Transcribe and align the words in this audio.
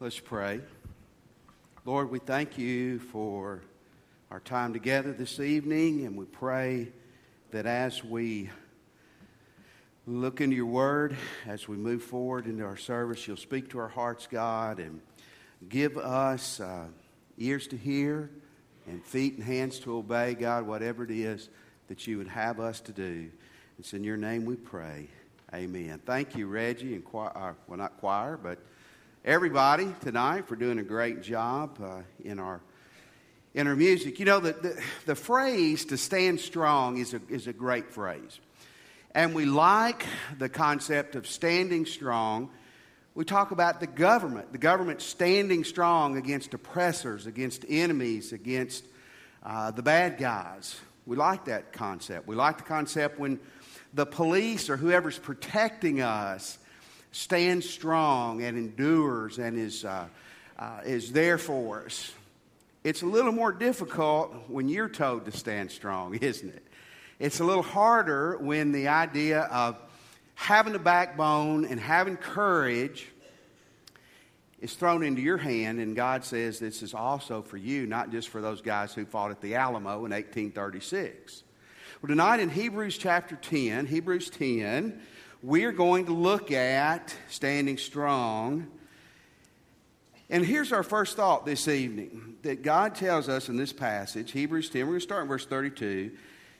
Let's 0.00 0.20
pray. 0.20 0.60
Lord, 1.84 2.12
we 2.12 2.20
thank 2.20 2.56
you 2.56 3.00
for 3.00 3.62
our 4.30 4.38
time 4.38 4.72
together 4.72 5.12
this 5.12 5.40
evening, 5.40 6.06
and 6.06 6.16
we 6.16 6.24
pray 6.24 6.92
that 7.50 7.66
as 7.66 8.04
we 8.04 8.48
look 10.06 10.40
into 10.40 10.54
your 10.54 10.66
word, 10.66 11.16
as 11.48 11.66
we 11.66 11.76
move 11.76 12.04
forward 12.04 12.46
into 12.46 12.64
our 12.64 12.76
service, 12.76 13.26
you'll 13.26 13.36
speak 13.36 13.70
to 13.70 13.80
our 13.80 13.88
hearts, 13.88 14.28
God, 14.30 14.78
and 14.78 15.00
give 15.68 15.98
us 15.98 16.60
uh, 16.60 16.84
ears 17.36 17.66
to 17.66 17.76
hear 17.76 18.30
and 18.86 19.04
feet 19.04 19.34
and 19.34 19.42
hands 19.42 19.80
to 19.80 19.96
obey, 19.96 20.34
God, 20.34 20.64
whatever 20.64 21.02
it 21.02 21.10
is 21.10 21.48
that 21.88 22.06
you 22.06 22.18
would 22.18 22.28
have 22.28 22.60
us 22.60 22.80
to 22.82 22.92
do. 22.92 23.32
It's 23.80 23.92
in 23.94 24.04
your 24.04 24.16
name 24.16 24.44
we 24.44 24.54
pray. 24.54 25.08
Amen. 25.52 26.00
Thank 26.06 26.36
you, 26.36 26.46
Reggie, 26.46 26.94
and 26.94 27.04
choir, 27.04 27.36
uh, 27.36 27.54
well, 27.66 27.78
not 27.78 27.98
choir, 27.98 28.36
but 28.36 28.60
everybody 29.24 29.94
tonight 30.00 30.46
for 30.46 30.56
doing 30.56 30.78
a 30.78 30.82
great 30.82 31.22
job 31.22 31.78
uh, 31.82 32.02
in 32.24 32.38
our 32.38 32.60
in 33.54 33.66
our 33.66 33.74
music. 33.74 34.18
You 34.18 34.26
know, 34.26 34.40
the, 34.40 34.52
the, 34.52 34.82
the, 35.06 35.14
phrase 35.14 35.86
to 35.86 35.96
stand 35.96 36.38
strong 36.38 36.98
is 36.98 37.14
a, 37.14 37.20
is 37.28 37.46
a 37.46 37.52
great 37.52 37.90
phrase. 37.90 38.38
And 39.14 39.34
we 39.34 39.46
like 39.46 40.06
the 40.38 40.48
concept 40.48 41.16
of 41.16 41.26
standing 41.26 41.86
strong. 41.86 42.50
We 43.14 43.24
talk 43.24 43.50
about 43.50 43.80
the 43.80 43.86
government, 43.86 44.52
the 44.52 44.58
government 44.58 45.00
standing 45.00 45.64
strong 45.64 46.16
against 46.16 46.54
oppressors, 46.54 47.26
against 47.26 47.64
enemies, 47.68 48.32
against 48.32 48.84
uh, 49.42 49.72
the 49.72 49.82
bad 49.82 50.18
guys. 50.18 50.78
We 51.06 51.16
like 51.16 51.46
that 51.46 51.72
concept. 51.72 52.28
We 52.28 52.36
like 52.36 52.58
the 52.58 52.64
concept 52.64 53.18
when 53.18 53.40
the 53.94 54.06
police 54.06 54.70
or 54.70 54.76
whoever's 54.76 55.18
protecting 55.18 56.00
us 56.02 56.58
stands 57.12 57.68
strong 57.68 58.42
and 58.42 58.56
endures 58.56 59.38
and 59.38 59.58
is, 59.58 59.84
uh, 59.84 60.06
uh, 60.58 60.80
is 60.84 61.12
there 61.12 61.38
for 61.38 61.84
us. 61.84 62.12
It's 62.84 63.02
a 63.02 63.06
little 63.06 63.32
more 63.32 63.52
difficult 63.52 64.32
when 64.48 64.68
you're 64.68 64.88
told 64.88 65.24
to 65.24 65.32
stand 65.32 65.70
strong, 65.70 66.14
isn't 66.20 66.48
it? 66.48 66.64
It's 67.18 67.40
a 67.40 67.44
little 67.44 67.62
harder 67.62 68.36
when 68.38 68.72
the 68.72 68.88
idea 68.88 69.40
of 69.42 69.76
having 70.34 70.74
a 70.74 70.78
backbone 70.78 71.64
and 71.64 71.80
having 71.80 72.16
courage 72.16 73.08
is 74.60 74.74
thrown 74.74 75.02
into 75.02 75.20
your 75.20 75.36
hand, 75.36 75.80
and 75.80 75.94
God 75.94 76.24
says 76.24 76.58
this 76.58 76.82
is 76.82 76.94
also 76.94 77.42
for 77.42 77.56
you, 77.56 77.86
not 77.86 78.10
just 78.10 78.28
for 78.28 78.40
those 78.40 78.60
guys 78.60 78.92
who 78.92 79.04
fought 79.04 79.30
at 79.30 79.40
the 79.40 79.54
Alamo 79.54 80.04
in 80.04 80.12
1836. 80.12 81.42
Well, 82.00 82.08
tonight 82.08 82.40
in 82.40 82.50
Hebrews 82.50 82.98
chapter 82.98 83.36
10, 83.36 83.86
Hebrews 83.86 84.30
10, 84.30 85.00
we're 85.42 85.72
going 85.72 86.06
to 86.06 86.12
look 86.12 86.50
at 86.50 87.14
standing 87.28 87.78
strong. 87.78 88.66
And 90.30 90.44
here's 90.44 90.72
our 90.72 90.82
first 90.82 91.16
thought 91.16 91.46
this 91.46 91.68
evening 91.68 92.36
that 92.42 92.62
God 92.62 92.94
tells 92.94 93.28
us 93.28 93.48
in 93.48 93.56
this 93.56 93.72
passage, 93.72 94.32
Hebrews 94.32 94.70
10, 94.70 94.82
we're 94.82 94.86
going 94.86 95.00
to 95.00 95.04
start 95.04 95.22
in 95.22 95.28
verse 95.28 95.46
32. 95.46 96.12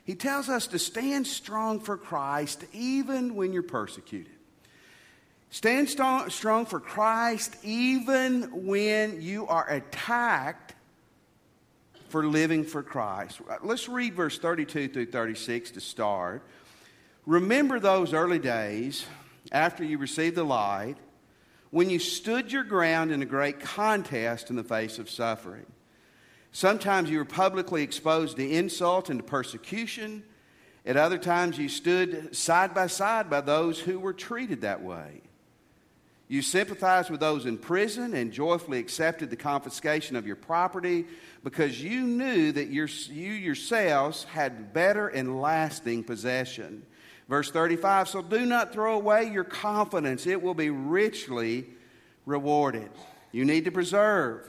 He 0.05 0.15
tells 0.15 0.49
us 0.49 0.67
to 0.69 0.79
stand 0.79 1.27
strong 1.27 1.81
for 1.81 1.97
Christ 1.97 2.65
even 2.73 3.35
when 3.35 3.53
you're 3.53 3.63
persecuted. 3.63 4.33
Stand 5.51 5.89
strong 5.89 6.67
for 6.67 6.81
Christ 6.81 7.57
even 7.63 8.67
when 8.67 9.21
you 9.23 9.47
are 9.47 9.69
attacked 9.69 10.75
for 12.09 12.27
living 12.27 12.65
for 12.65 12.83
Christ. 12.83 13.41
Let's 13.63 13.89
read 13.89 14.15
verse 14.15 14.39
32 14.39 14.89
through 14.89 15.07
36 15.07 15.73
to 15.73 15.81
start. 15.81 16.43
Remember 17.29 17.79
those 17.79 18.15
early 18.15 18.39
days 18.39 19.05
after 19.53 19.85
you 19.85 19.99
received 19.99 20.35
the 20.35 20.45
light 20.45 20.97
when 21.69 21.91
you 21.91 21.99
stood 21.99 22.51
your 22.51 22.65
ground 22.65 23.13
in 23.13 23.21
a 23.21 23.27
great 23.27 23.61
contest 23.61 24.49
in 24.49 24.57
the 24.57 24.65
face 24.65 24.99
of 24.99 25.11
suffering. 25.11 25.67
Sometimes 26.53 27.11
you 27.11 27.19
were 27.19 27.27
publicly 27.27 27.83
exposed 27.83 28.39
to 28.39 28.51
insult 28.51 29.11
and 29.11 29.19
to 29.19 29.27
persecution. 29.27 30.23
At 30.87 30.97
other 30.97 31.19
times, 31.19 31.59
you 31.59 31.69
stood 31.69 32.35
side 32.35 32.73
by 32.73 32.87
side 32.87 33.29
by 33.29 33.43
those 33.43 33.79
who 33.79 34.01
were 34.01 34.15
treated 34.15 34.63
that 34.63 34.83
way. 34.83 35.21
You 36.29 36.41
sympathized 36.41 37.11
with 37.11 37.21
those 37.21 37.45
in 37.45 37.59
prison 37.59 38.15
and 38.15 38.33
joyfully 38.33 38.79
accepted 38.79 39.29
the 39.29 39.37
confiscation 39.37 40.17
of 40.17 40.27
your 40.27 40.37
property 40.37 41.05
because 41.45 41.83
you 41.83 42.05
knew 42.05 42.53
that 42.53 42.69
you 42.69 42.87
yourselves 42.87 44.25
had 44.25 44.73
better 44.73 45.09
and 45.09 45.43
lasting 45.43 46.05
possession. 46.05 46.87
Verse 47.29 47.51
35 47.51 48.09
So 48.09 48.23
do 48.23 48.47
not 48.47 48.73
throw 48.73 48.95
away 48.95 49.31
your 49.31 49.45
confidence, 49.45 50.27
it 50.27 50.43
will 50.43 50.55
be 50.55 50.71
richly 50.71 51.67
rewarded. 52.27 52.91
You 53.33 53.45
need 53.45 53.65
to 53.67 53.71
preserve 53.71 54.49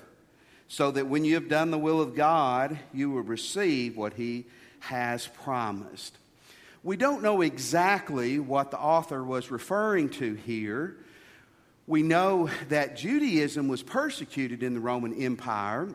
so 0.68 0.92
that 0.92 1.08
when 1.08 1.26
you 1.26 1.34
have 1.36 1.50
done 1.50 1.72
the 1.72 1.78
will 1.78 2.00
of 2.00 2.16
God, 2.16 2.78
you 2.94 3.10
will 3.10 3.22
receive 3.22 3.98
what 3.98 4.14
He 4.14 4.46
has 4.80 5.28
promised. 5.28 6.18
We 6.84 6.96
don't 6.96 7.22
know 7.22 7.42
exactly 7.42 8.40
what 8.40 8.72
the 8.72 8.80
author 8.80 9.24
was 9.24 9.52
referring 9.52 10.10
to 10.12 10.36
here 10.36 10.96
we 11.90 12.04
know 12.04 12.52
that 12.68 12.96
Judaism 12.96 13.68
was 13.68 13.82
persecuted 13.82 14.62
in 14.62 14.76
the 14.76 14.80
Roman 14.80 15.12
Empire, 15.12 15.90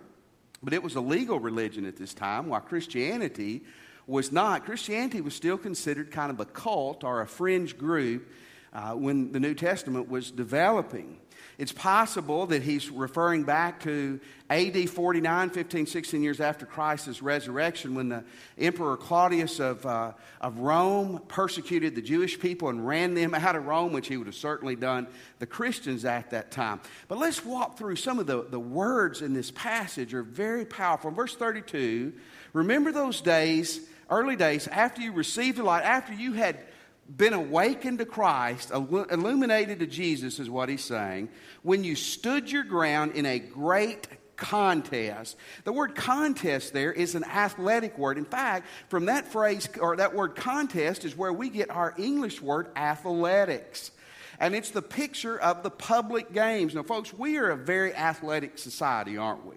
but 0.60 0.72
it 0.72 0.82
was 0.82 0.96
a 0.96 1.00
legal 1.00 1.38
religion 1.38 1.86
at 1.86 1.96
this 1.96 2.12
time, 2.12 2.48
while 2.48 2.60
Christianity 2.60 3.62
was 4.06 4.32
not. 4.32 4.64
Christianity 4.64 5.20
was 5.20 5.34
still 5.34 5.58
considered 5.58 6.10
kind 6.10 6.30
of 6.30 6.40
a 6.40 6.44
cult 6.44 7.04
or 7.04 7.20
a 7.20 7.26
fringe 7.26 7.78
group 7.78 8.30
uh, 8.72 8.92
when 8.92 9.32
the 9.32 9.40
New 9.40 9.54
Testament 9.54 10.08
was 10.08 10.30
developing. 10.30 11.18
It's 11.56 11.72
possible 11.72 12.46
that 12.46 12.62
he's 12.62 12.90
referring 12.90 13.44
back 13.44 13.80
to 13.84 14.18
AD 14.50 14.90
49, 14.90 15.50
15, 15.50 15.86
16 15.86 16.22
years 16.22 16.40
after 16.40 16.66
Christ's 16.66 17.22
resurrection, 17.22 17.94
when 17.94 18.08
the 18.08 18.24
Emperor 18.58 18.96
Claudius 18.96 19.60
of, 19.60 19.86
uh, 19.86 20.12
of 20.40 20.58
Rome 20.58 21.22
persecuted 21.28 21.94
the 21.94 22.02
Jewish 22.02 22.40
people 22.40 22.70
and 22.70 22.84
ran 22.84 23.14
them 23.14 23.34
out 23.34 23.54
of 23.54 23.66
Rome, 23.66 23.92
which 23.92 24.08
he 24.08 24.16
would 24.16 24.26
have 24.26 24.34
certainly 24.34 24.74
done 24.74 25.06
the 25.38 25.46
Christians 25.46 26.04
at 26.04 26.30
that 26.30 26.50
time. 26.50 26.80
But 27.06 27.18
let's 27.18 27.44
walk 27.44 27.78
through 27.78 27.96
some 27.96 28.18
of 28.18 28.26
the, 28.26 28.42
the 28.42 28.60
words 28.60 29.22
in 29.22 29.32
this 29.32 29.52
passage 29.52 30.12
are 30.12 30.24
very 30.24 30.64
powerful. 30.64 31.12
Verse 31.12 31.36
32, 31.36 32.12
remember 32.52 32.90
those 32.90 33.20
days, 33.20 33.80
early 34.10 34.36
days, 34.36 34.68
after 34.68 35.00
you 35.00 35.12
received 35.12 35.58
the 35.58 35.64
light, 35.64 35.84
after 35.84 36.12
you 36.12 36.32
had 36.32 36.58
been 37.16 37.34
awakened 37.34 37.98
to 37.98 38.06
Christ, 38.06 38.70
illuminated 38.70 39.80
to 39.80 39.86
Jesus, 39.86 40.38
is 40.38 40.48
what 40.48 40.68
he's 40.68 40.84
saying, 40.84 41.28
when 41.62 41.84
you 41.84 41.96
stood 41.96 42.50
your 42.50 42.64
ground 42.64 43.12
in 43.12 43.26
a 43.26 43.38
great 43.38 44.08
contest. 44.36 45.36
The 45.64 45.72
word 45.72 45.94
contest 45.94 46.72
there 46.72 46.92
is 46.92 47.14
an 47.14 47.24
athletic 47.24 47.96
word. 47.98 48.18
In 48.18 48.24
fact, 48.24 48.66
from 48.88 49.04
that 49.06 49.28
phrase, 49.28 49.68
or 49.80 49.96
that 49.96 50.14
word 50.14 50.34
contest, 50.34 51.04
is 51.04 51.16
where 51.16 51.32
we 51.32 51.50
get 51.50 51.70
our 51.70 51.94
English 51.98 52.40
word 52.40 52.68
athletics. 52.74 53.90
And 54.40 54.54
it's 54.54 54.70
the 54.70 54.82
picture 54.82 55.38
of 55.38 55.62
the 55.62 55.70
public 55.70 56.32
games. 56.32 56.74
Now, 56.74 56.82
folks, 56.82 57.12
we 57.12 57.36
are 57.36 57.50
a 57.50 57.56
very 57.56 57.94
athletic 57.94 58.58
society, 58.58 59.16
aren't 59.16 59.46
we? 59.46 59.54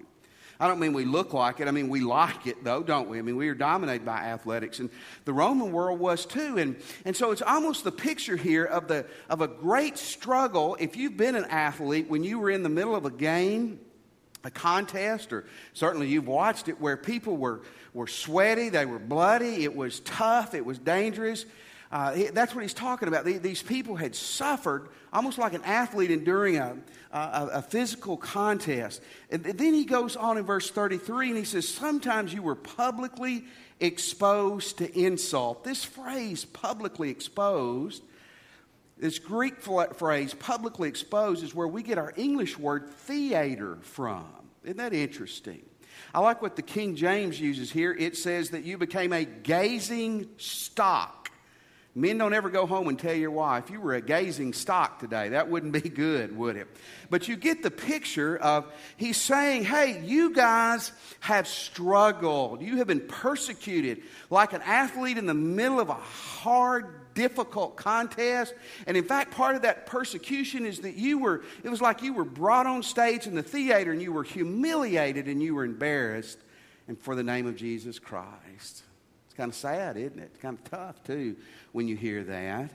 I 0.60 0.68
don't 0.68 0.80
mean 0.80 0.94
we 0.94 1.06
look 1.06 1.34
like 1.34 1.60
it. 1.60 1.68
I 1.68 1.72
mean, 1.72 1.88
we 1.88 2.00
like 2.00 2.48
it, 2.48 2.64
though, 2.64 2.82
don't 2.82 3.10
we? 3.10 3.20
I 3.20 3.22
mean, 3.22 3.36
we 3.36 3.48
are 3.50 3.56
dominated 3.56 4.06
by 4.06 4.18
athletics. 4.18 4.80
And 4.80 4.90
the 5.26 5.34
Roman 5.34 5.72
world 5.72 6.00
was 6.00 6.26
too. 6.26 6.58
And, 6.58 6.78
and 7.06 7.16
so 7.16 7.32
it's 7.32 7.44
almost 7.44 7.84
the 7.84 7.92
picture 7.92 8.36
here 8.36 8.66
of, 8.66 8.88
the, 8.88 9.06
of 9.30 9.42
a 9.42 9.48
great 9.48 9.98
struggle. 9.98 10.76
If 10.80 10.96
you've 10.96 11.16
been 11.16 11.36
an 11.36 11.46
athlete, 11.46 12.10
when 12.10 12.24
you 12.24 12.40
were 12.40 12.50
in 12.50 12.64
the 12.64 12.70
middle 12.70 12.96
of 12.96 13.06
a 13.06 13.12
game, 13.12 13.80
a 14.44 14.50
contest, 14.50 15.32
or 15.32 15.46
certainly 15.74 16.08
you've 16.08 16.28
watched 16.28 16.70
it, 16.70 16.82
where 16.82 16.98
people 16.98 17.38
were, 17.38 17.62
were 17.94 18.08
sweaty, 18.08 18.70
they 18.70 18.86
were 18.86 19.00
bloody, 19.00 19.64
it 19.64 19.76
was 19.76 20.00
tough, 20.00 20.56
it 20.56 20.66
was 20.66 20.80
dangerous. 20.80 21.46
Uh, 21.92 22.24
that's 22.34 22.54
what 22.54 22.62
he's 22.62 22.74
talking 22.74 23.08
about. 23.08 23.24
These 23.24 23.64
people 23.64 23.96
had 23.96 24.14
suffered 24.14 24.90
almost 25.14 25.38
like 25.38 25.54
an 25.54 25.64
athlete 25.64 26.12
enduring 26.12 26.58
a, 26.58 26.78
a, 27.12 27.50
a, 27.54 27.62
physical 27.62 28.18
contest. 28.18 29.02
And 29.32 29.44
then 29.44 29.74
he 29.74 29.86
goes 29.86 30.18
on 30.18 30.38
in 30.38 30.44
verse 30.44 30.70
33 30.70 31.30
and 31.30 31.38
he 31.38 31.46
says, 31.46 31.68
Sometimes 31.68 32.34
you 32.34 32.42
were 32.42 32.56
publicly 32.56 33.46
exposed 33.80 34.80
to 34.80 35.00
insult. 35.00 35.64
This 35.64 35.86
phrase, 35.86 36.44
publicly 36.44 37.10
exposed, 37.10 38.04
this 38.98 39.20
Greek 39.20 39.62
phrase, 39.62 40.34
publicly 40.34 40.90
exposed, 40.90 41.44
is 41.44 41.56
where 41.56 41.68
we 41.68 41.84
get 41.84 41.98
our 41.98 42.14
English 42.18 42.58
word 42.58 42.90
theater 42.90 43.78
from. 43.82 44.26
Isn't 44.64 44.78
that 44.78 44.94
interesting? 44.94 45.62
I 46.14 46.20
like 46.20 46.42
what 46.42 46.56
the 46.56 46.62
King 46.62 46.96
James 46.96 47.40
uses 47.40 47.72
here. 47.72 47.94
It 47.94 48.18
says 48.18 48.50
that 48.52 48.64
you 48.64 48.78
became 48.78 49.14
a 49.14 49.24
gazing 49.24 50.30
stock 50.38 51.17
Men 51.98 52.20
don't 52.20 52.34
ever 52.34 52.52
go 52.52 52.68
home 52.68 52.90
and 52.90 53.00
tell 53.00 53.16
your 53.16 53.32
wife, 53.32 53.72
you 53.72 53.82
were 53.82 53.96
a 53.96 54.02
gazing 54.02 54.54
stock 54.54 55.00
today. 55.00 55.30
That 55.30 55.50
wouldn't 55.50 55.74
be 55.74 55.90
good, 55.90 56.38
would 56.38 56.56
it? 56.56 56.68
But 57.10 57.28
you 57.28 57.36
get 57.36 57.64
the 57.64 57.72
picture 57.72 58.38
of 58.38 58.72
he's 58.98 59.18
saying, 59.18 59.64
hey, 59.64 60.04
you 60.06 60.32
guys 60.32 60.92
have 61.22 61.48
struggled. 61.48 62.62
You 62.62 62.78
have 62.78 62.86
been 62.86 63.00
persecuted 63.00 64.04
like 64.30 64.54
an 64.54 64.62
athlete 64.62 65.18
in 65.18 65.26
the 65.26 65.34
middle 65.34 65.80
of 65.80 65.90
a 65.90 65.96
hard 65.96 67.16
difficult 67.16 67.78
contest. 67.78 68.54
And 68.86 68.96
in 68.96 69.04
fact, 69.04 69.32
part 69.32 69.56
of 69.56 69.64
that 69.64 69.88
persecution 69.88 70.68
is 70.68 70.82
that 70.82 70.98
you 70.98 71.18
were, 71.18 71.42
it 71.64 71.70
was 71.70 71.82
like 71.82 72.04
you 72.04 72.14
were 72.14 72.26
brought 72.26 72.68
on 72.68 72.84
stage 72.84 73.26
in 73.26 73.34
the 73.34 73.42
theater 73.42 73.92
and 73.92 74.04
you 74.04 74.14
were 74.14 74.24
humiliated 74.24 75.28
and 75.28 75.42
you 75.42 75.56
were 75.56 75.66
embarrassed 75.66 76.38
and 76.88 77.00
for 77.00 77.16
the 77.16 77.24
name 77.24 77.48
of 77.48 77.56
Jesus 77.56 77.98
Christ. 77.98 78.84
Kind 79.38 79.50
of 79.50 79.56
sad, 79.56 79.98
isn't 79.98 80.20
it? 80.20 80.42
Kind 80.42 80.58
of 80.58 80.70
tough, 80.70 81.04
too, 81.04 81.36
when 81.72 81.88
you 81.88 81.96
hear 81.96 82.24
that. 82.24 82.72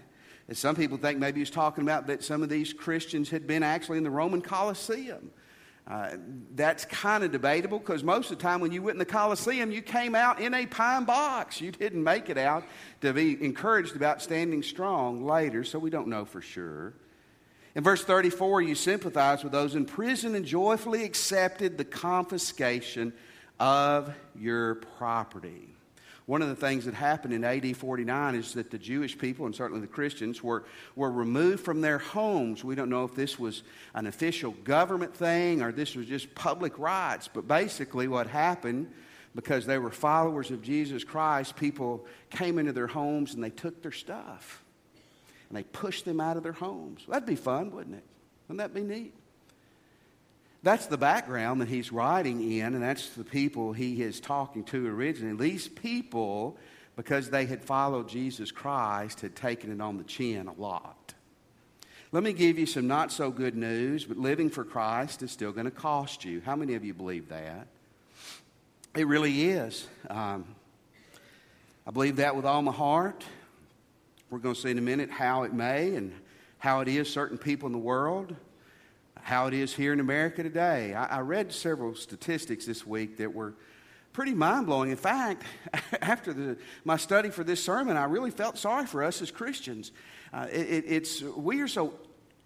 And 0.46 0.56
some 0.56 0.76
people 0.76 0.96
think 0.96 1.18
maybe 1.18 1.40
he's 1.40 1.50
talking 1.50 1.82
about 1.82 2.06
that 2.06 2.22
some 2.22 2.42
of 2.42 2.48
these 2.48 2.72
Christians 2.72 3.30
had 3.30 3.46
been 3.46 3.62
actually 3.62 3.98
in 3.98 4.04
the 4.04 4.10
Roman 4.10 4.40
Colosseum. 4.40 5.30
Uh, 5.88 6.10
that's 6.54 6.84
kind 6.84 7.24
of 7.24 7.32
debatable 7.32 7.80
because 7.80 8.04
most 8.04 8.30
of 8.30 8.38
the 8.38 8.42
time 8.42 8.60
when 8.60 8.70
you 8.70 8.80
went 8.80 8.94
in 8.94 9.00
the 9.00 9.04
Colosseum, 9.04 9.72
you 9.72 9.82
came 9.82 10.14
out 10.14 10.40
in 10.40 10.54
a 10.54 10.64
pine 10.66 11.04
box. 11.04 11.60
You 11.60 11.72
didn't 11.72 12.04
make 12.04 12.30
it 12.30 12.38
out 12.38 12.64
to 13.00 13.12
be 13.12 13.42
encouraged 13.44 13.96
about 13.96 14.22
standing 14.22 14.62
strong 14.62 15.26
later, 15.26 15.64
so 15.64 15.80
we 15.80 15.90
don't 15.90 16.06
know 16.06 16.24
for 16.24 16.40
sure. 16.40 16.94
In 17.74 17.82
verse 17.82 18.04
34, 18.04 18.62
you 18.62 18.76
sympathize 18.76 19.42
with 19.42 19.52
those 19.52 19.74
in 19.74 19.86
prison 19.86 20.36
and 20.36 20.44
joyfully 20.44 21.02
accepted 21.04 21.76
the 21.76 21.84
confiscation 21.84 23.12
of 23.58 24.14
your 24.36 24.76
property. 24.76 25.74
One 26.26 26.40
of 26.40 26.48
the 26.48 26.56
things 26.56 26.84
that 26.84 26.94
happened 26.94 27.34
in 27.34 27.42
AD 27.42 27.76
49 27.76 28.34
is 28.36 28.54
that 28.54 28.70
the 28.70 28.78
Jewish 28.78 29.18
people, 29.18 29.46
and 29.46 29.54
certainly 29.54 29.80
the 29.80 29.88
Christians, 29.88 30.42
were, 30.42 30.64
were 30.94 31.10
removed 31.10 31.64
from 31.64 31.80
their 31.80 31.98
homes. 31.98 32.62
We 32.62 32.76
don't 32.76 32.90
know 32.90 33.04
if 33.04 33.14
this 33.14 33.38
was 33.38 33.62
an 33.94 34.06
official 34.06 34.52
government 34.64 35.16
thing 35.16 35.62
or 35.62 35.72
this 35.72 35.96
was 35.96 36.06
just 36.06 36.32
public 36.34 36.78
rights, 36.78 37.28
but 37.32 37.48
basically 37.48 38.06
what 38.06 38.28
happened, 38.28 38.92
because 39.34 39.66
they 39.66 39.78
were 39.78 39.90
followers 39.90 40.50
of 40.50 40.62
Jesus 40.62 41.02
Christ, 41.02 41.56
people 41.56 42.06
came 42.30 42.58
into 42.58 42.72
their 42.72 42.86
homes 42.86 43.34
and 43.34 43.42
they 43.42 43.50
took 43.50 43.82
their 43.82 43.92
stuff 43.92 44.62
and 45.48 45.58
they 45.58 45.64
pushed 45.64 46.04
them 46.04 46.20
out 46.20 46.36
of 46.36 46.44
their 46.44 46.52
homes. 46.52 47.04
That'd 47.08 47.26
be 47.26 47.36
fun, 47.36 47.72
wouldn't 47.72 47.96
it? 47.96 48.04
Wouldn't 48.48 48.58
that 48.58 48.74
be 48.74 48.82
neat? 48.82 49.12
That's 50.62 50.86
the 50.86 50.96
background 50.96 51.60
that 51.60 51.68
he's 51.68 51.90
writing 51.90 52.52
in, 52.52 52.74
and 52.74 52.82
that's 52.82 53.10
the 53.10 53.24
people 53.24 53.72
he 53.72 54.00
is 54.00 54.20
talking 54.20 54.62
to 54.64 54.86
originally. 54.86 55.50
These 55.50 55.66
people, 55.68 56.56
because 56.94 57.30
they 57.30 57.46
had 57.46 57.64
followed 57.64 58.08
Jesus 58.08 58.52
Christ, 58.52 59.22
had 59.22 59.34
taken 59.34 59.72
it 59.72 59.80
on 59.80 59.98
the 59.98 60.04
chin 60.04 60.46
a 60.46 60.52
lot. 60.52 61.14
Let 62.12 62.22
me 62.22 62.32
give 62.32 62.58
you 62.58 62.66
some 62.66 62.86
not 62.86 63.10
so 63.10 63.30
good 63.30 63.56
news, 63.56 64.04
but 64.04 64.18
living 64.18 64.50
for 64.50 64.64
Christ 64.64 65.22
is 65.22 65.32
still 65.32 65.50
going 65.50 65.64
to 65.64 65.72
cost 65.72 66.24
you. 66.24 66.40
How 66.44 66.54
many 66.54 66.74
of 66.74 66.84
you 66.84 66.94
believe 66.94 67.28
that? 67.30 67.66
It 68.94 69.06
really 69.08 69.50
is. 69.50 69.88
Um, 70.10 70.44
I 71.86 71.90
believe 71.90 72.16
that 72.16 72.36
with 72.36 72.44
all 72.44 72.62
my 72.62 72.72
heart. 72.72 73.24
We're 74.30 74.38
going 74.38 74.54
to 74.54 74.60
see 74.60 74.70
in 74.70 74.78
a 74.78 74.82
minute 74.82 75.10
how 75.10 75.42
it 75.42 75.52
may 75.52 75.96
and 75.96 76.12
how 76.58 76.80
it 76.80 76.88
is 76.88 77.10
certain 77.10 77.36
people 77.36 77.66
in 77.66 77.72
the 77.72 77.78
world 77.78 78.36
how 79.22 79.46
it 79.46 79.54
is 79.54 79.74
here 79.74 79.92
in 79.92 80.00
America 80.00 80.42
today. 80.42 80.94
I, 80.94 81.18
I 81.18 81.20
read 81.20 81.52
several 81.52 81.94
statistics 81.94 82.66
this 82.66 82.86
week 82.86 83.18
that 83.18 83.32
were 83.32 83.54
pretty 84.12 84.34
mind 84.34 84.66
blowing. 84.66 84.90
In 84.90 84.96
fact, 84.96 85.44
after 86.02 86.32
the, 86.32 86.58
my 86.84 86.96
study 86.96 87.30
for 87.30 87.44
this 87.44 87.62
sermon, 87.64 87.96
I 87.96 88.04
really 88.04 88.30
felt 88.30 88.58
sorry 88.58 88.86
for 88.86 89.02
us 89.02 89.22
as 89.22 89.30
Christians. 89.30 89.92
Uh, 90.32 90.46
it, 90.50 90.84
it's, 90.86 91.22
we 91.22 91.60
are 91.60 91.68
so 91.68 91.94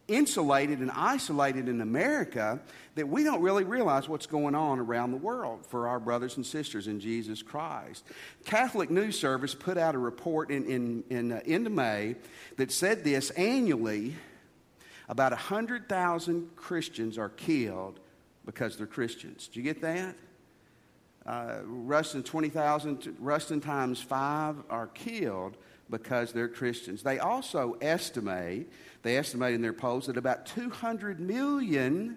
insulated 0.09 0.79
and 0.79 0.91
isolated 0.93 1.69
in 1.69 1.81
America 1.81 2.61
that 2.95 3.09
we 3.09 3.25
don't 3.25 3.43
really 3.43 3.65
realize 3.65 4.09
what's 4.09 4.27
going 4.27 4.55
on 4.55 4.79
around 4.79 5.11
the 5.11 5.17
world 5.17 5.67
for 5.67 5.89
our 5.89 5.99
brothers 5.99 6.37
and 6.37 6.47
sisters 6.47 6.87
in 6.87 7.01
Jesus 7.01 7.43
Christ. 7.43 8.05
Catholic 8.45 8.91
News 8.91 9.19
Service 9.19 9.55
put 9.55 9.77
out 9.77 9.95
a 9.95 9.99
report 9.99 10.51
in, 10.51 10.65
in, 10.67 11.05
in 11.11 11.33
uh, 11.33 11.41
end 11.45 11.67
of 11.67 11.73
May 11.73 12.15
that 12.57 12.71
said 12.71 13.03
this 13.03 13.31
annually 13.31 14.15
about 15.09 15.33
100,000 15.33 16.57
Christians 16.57 17.19
are 17.19 17.29
killed 17.31 18.01
because 18.45 18.77
they're 18.77 18.87
Christians. 18.87 19.49
Do 19.49 19.61
you 19.61 19.65
get 19.65 19.81
that? 19.83 20.15
Uh, 21.25 21.59
Ruston 21.65 22.23
20,000, 22.23 23.17
Ruston 23.19 23.61
times 23.61 24.01
five 24.01 24.57
are 24.71 24.87
killed 24.89 25.57
because 25.91 26.33
they're 26.33 26.49
Christians. 26.49 27.03
They 27.03 27.19
also 27.19 27.77
estimate, 27.81 28.71
they 29.03 29.17
estimate 29.17 29.55
in 29.55 29.63
their 29.63 29.73
polls 29.73 30.07
that 30.07 30.17
about 30.17 30.47
200 30.47 31.21
million 31.21 32.17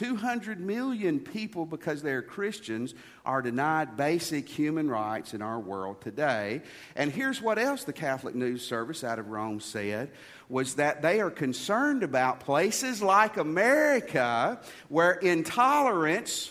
200 0.00 0.58
million 0.58 1.20
people, 1.20 1.66
because 1.66 2.00
they're 2.00 2.22
Christians, 2.22 2.94
are 3.26 3.42
denied 3.42 3.98
basic 3.98 4.48
human 4.48 4.88
rights 4.88 5.34
in 5.34 5.42
our 5.42 5.60
world 5.60 6.00
today. 6.00 6.62
And 6.96 7.12
here's 7.12 7.42
what 7.42 7.58
else 7.58 7.84
the 7.84 7.92
Catholic 7.92 8.34
News 8.34 8.66
Service 8.66 9.04
out 9.04 9.18
of 9.18 9.28
Rome 9.28 9.60
said 9.60 10.10
was 10.48 10.76
that 10.76 11.02
they 11.02 11.20
are 11.20 11.30
concerned 11.30 12.02
about 12.02 12.40
places 12.40 13.02
like 13.02 13.36
America 13.36 14.58
where 14.88 15.12
intolerance 15.12 16.50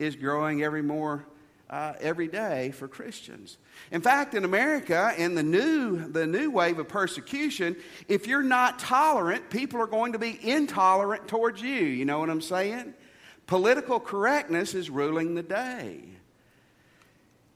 is 0.00 0.16
growing 0.16 0.64
every 0.64 0.82
more 0.82 1.24
uh, 1.70 1.94
every 2.00 2.26
day 2.26 2.72
for 2.72 2.88
Christians. 2.88 3.56
In 3.92 4.02
fact, 4.02 4.34
in 4.34 4.44
America, 4.44 5.14
in 5.16 5.36
the 5.36 5.42
new, 5.42 6.08
the 6.10 6.26
new 6.26 6.50
wave 6.50 6.80
of 6.80 6.88
persecution, 6.88 7.76
if 8.08 8.26
you're 8.26 8.42
not 8.42 8.80
tolerant, 8.80 9.48
people 9.50 9.80
are 9.80 9.86
going 9.86 10.12
to 10.12 10.18
be 10.18 10.38
intolerant 10.42 11.28
towards 11.28 11.62
you. 11.62 11.70
You 11.70 12.04
know 12.04 12.18
what 12.18 12.28
I'm 12.28 12.40
saying? 12.40 12.92
Political 13.46 14.00
correctness 14.00 14.74
is 14.74 14.90
ruling 14.90 15.34
the 15.36 15.42
day. 15.42 16.02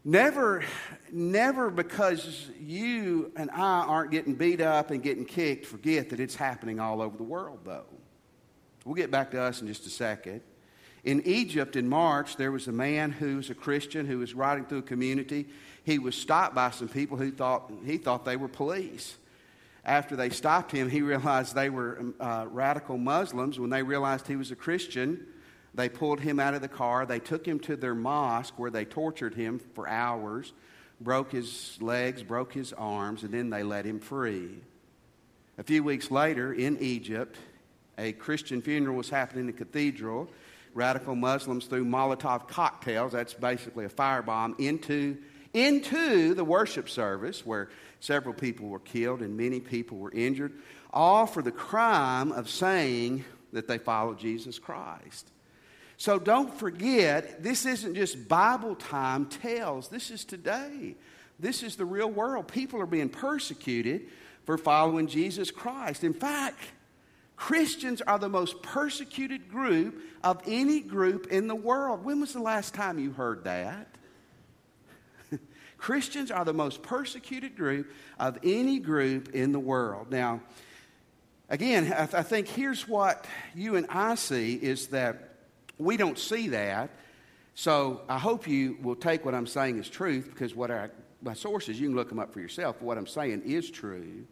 Never, 0.04 0.62
never 1.10 1.70
because 1.70 2.50
you 2.60 3.32
and 3.36 3.50
I 3.50 3.80
aren't 3.80 4.12
getting 4.12 4.34
beat 4.34 4.60
up 4.60 4.90
and 4.90 5.02
getting 5.02 5.24
kicked, 5.24 5.66
forget 5.66 6.10
that 6.10 6.20
it's 6.20 6.36
happening 6.36 6.78
all 6.78 7.02
over 7.02 7.16
the 7.16 7.24
world, 7.24 7.60
though. 7.64 7.86
We'll 8.84 8.94
get 8.94 9.10
back 9.10 9.30
to 9.32 9.40
us 9.40 9.60
in 9.60 9.66
just 9.66 9.86
a 9.86 9.90
second. 9.90 10.42
In 11.04 11.22
Egypt 11.26 11.76
in 11.76 11.88
March, 11.88 12.36
there 12.36 12.50
was 12.50 12.66
a 12.66 12.72
man 12.72 13.12
who 13.12 13.36
was 13.36 13.50
a 13.50 13.54
Christian 13.54 14.06
who 14.06 14.18
was 14.18 14.34
riding 14.34 14.64
through 14.64 14.78
a 14.78 14.82
community 14.82 15.46
he 15.84 15.98
was 15.98 16.14
stopped 16.16 16.54
by 16.54 16.70
some 16.70 16.88
people 16.88 17.18
who 17.18 17.30
thought 17.30 17.70
he 17.84 17.98
thought 17.98 18.24
they 18.24 18.36
were 18.36 18.48
police. 18.48 19.16
After 19.84 20.16
they 20.16 20.30
stopped 20.30 20.72
him, 20.72 20.88
he 20.88 21.02
realized 21.12 21.54
they 21.54 21.70
were 21.70 22.02
uh, 22.18 22.46
radical 22.48 22.96
Muslims. 22.96 23.60
When 23.60 23.70
they 23.70 23.82
realized 23.82 24.26
he 24.26 24.36
was 24.36 24.50
a 24.50 24.56
Christian, 24.56 25.26
they 25.74 25.90
pulled 25.90 26.20
him 26.20 26.40
out 26.40 26.54
of 26.54 26.62
the 26.62 26.68
car. 26.68 27.04
They 27.04 27.18
took 27.18 27.46
him 27.46 27.60
to 27.60 27.76
their 27.76 27.94
mosque 27.94 28.58
where 28.58 28.70
they 28.70 28.86
tortured 28.86 29.34
him 29.34 29.60
for 29.74 29.86
hours, 29.86 30.54
broke 31.00 31.32
his 31.32 31.76
legs, 31.82 32.22
broke 32.22 32.54
his 32.54 32.72
arms, 32.72 33.22
and 33.22 33.32
then 33.32 33.50
they 33.50 33.62
let 33.62 33.84
him 33.84 34.00
free. 34.00 34.60
A 35.58 35.62
few 35.62 35.84
weeks 35.84 36.10
later, 36.10 36.52
in 36.52 36.78
Egypt, 36.78 37.36
a 37.98 38.12
Christian 38.12 38.62
funeral 38.62 38.96
was 38.96 39.10
happening 39.10 39.40
in 39.40 39.46
the 39.46 39.52
cathedral. 39.52 40.28
Radical 40.74 41.14
Muslims 41.14 41.66
threw 41.66 41.84
Molotov 41.84 42.48
cocktails, 42.48 43.12
that's 43.12 43.32
basically 43.32 43.84
a 43.84 43.88
firebomb, 43.88 44.58
into 44.60 45.16
into 45.54 46.34
the 46.34 46.44
worship 46.44 46.90
service 46.90 47.46
where 47.46 47.70
several 48.00 48.34
people 48.34 48.68
were 48.68 48.80
killed 48.80 49.22
and 49.22 49.36
many 49.36 49.60
people 49.60 49.96
were 49.96 50.10
injured, 50.12 50.52
all 50.92 51.26
for 51.26 51.42
the 51.42 51.52
crime 51.52 52.32
of 52.32 52.50
saying 52.50 53.24
that 53.52 53.68
they 53.68 53.78
follow 53.78 54.14
Jesus 54.14 54.58
Christ. 54.58 55.30
So 55.96 56.18
don't 56.18 56.52
forget, 56.52 57.42
this 57.42 57.64
isn't 57.66 57.94
just 57.94 58.28
Bible 58.28 58.74
time 58.74 59.26
tales. 59.26 59.88
This 59.88 60.10
is 60.10 60.24
today. 60.24 60.96
This 61.38 61.62
is 61.62 61.76
the 61.76 61.84
real 61.84 62.10
world. 62.10 62.48
People 62.48 62.80
are 62.80 62.86
being 62.86 63.08
persecuted 63.08 64.08
for 64.44 64.58
following 64.58 65.06
Jesus 65.06 65.52
Christ. 65.52 66.02
In 66.02 66.12
fact, 66.12 66.58
Christians 67.36 68.00
are 68.02 68.18
the 68.18 68.28
most 68.28 68.62
persecuted 68.62 69.48
group 69.48 70.02
of 70.22 70.40
any 70.46 70.80
group 70.80 71.26
in 71.28 71.48
the 71.48 71.54
world. 71.54 72.04
When 72.04 72.20
was 72.20 72.32
the 72.32 72.40
last 72.40 72.74
time 72.74 72.98
you 72.98 73.12
heard 73.12 73.44
that? 73.44 73.88
Christians 75.78 76.30
are 76.30 76.44
the 76.44 76.52
most 76.52 76.82
persecuted 76.82 77.56
group 77.56 77.92
of 78.18 78.38
any 78.42 78.78
group 78.78 79.34
in 79.34 79.52
the 79.52 79.58
world. 79.58 80.10
Now, 80.10 80.40
again, 81.48 81.92
I, 81.92 82.06
th- 82.06 82.14
I 82.14 82.22
think 82.22 82.48
here's 82.48 82.86
what 82.86 83.26
you 83.54 83.76
and 83.76 83.86
I 83.90 84.14
see 84.14 84.54
is 84.54 84.88
that 84.88 85.34
we 85.76 85.96
don't 85.96 86.18
see 86.18 86.48
that. 86.48 86.90
So 87.56 88.02
I 88.08 88.18
hope 88.18 88.48
you 88.48 88.78
will 88.82 88.96
take 88.96 89.24
what 89.24 89.34
I'm 89.34 89.46
saying 89.46 89.78
as 89.78 89.88
truth 89.88 90.30
because 90.32 90.54
what 90.54 90.70
I, 90.70 90.88
my 91.22 91.34
sources, 91.34 91.80
you 91.80 91.88
can 91.88 91.96
look 91.96 92.08
them 92.08 92.18
up 92.18 92.32
for 92.32 92.40
yourself. 92.40 92.80
What 92.80 92.96
I'm 92.96 93.06
saying 93.06 93.42
is 93.44 93.70
true. 93.70 94.26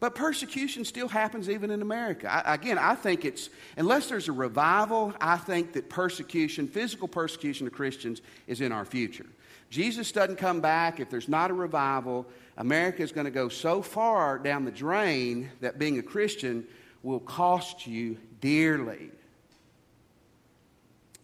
But 0.00 0.14
persecution 0.14 0.86
still 0.86 1.08
happens 1.08 1.50
even 1.50 1.70
in 1.70 1.82
America. 1.82 2.32
I, 2.32 2.54
again, 2.54 2.78
I 2.78 2.94
think 2.94 3.26
it's, 3.26 3.50
unless 3.76 4.08
there's 4.08 4.28
a 4.28 4.32
revival, 4.32 5.14
I 5.20 5.36
think 5.36 5.74
that 5.74 5.90
persecution, 5.90 6.66
physical 6.66 7.06
persecution 7.06 7.66
of 7.66 7.74
Christians, 7.74 8.22
is 8.46 8.62
in 8.62 8.72
our 8.72 8.86
future. 8.86 9.26
Jesus 9.68 10.10
doesn't 10.10 10.36
come 10.36 10.62
back, 10.62 11.00
if 11.00 11.10
there's 11.10 11.28
not 11.28 11.50
a 11.50 11.54
revival, 11.54 12.26
America 12.56 13.02
is 13.02 13.12
going 13.12 13.26
to 13.26 13.30
go 13.30 13.48
so 13.48 13.82
far 13.82 14.38
down 14.38 14.64
the 14.64 14.70
drain 14.70 15.50
that 15.60 15.78
being 15.78 15.98
a 15.98 16.02
Christian 16.02 16.66
will 17.02 17.20
cost 17.20 17.86
you 17.86 18.16
dearly. 18.40 19.10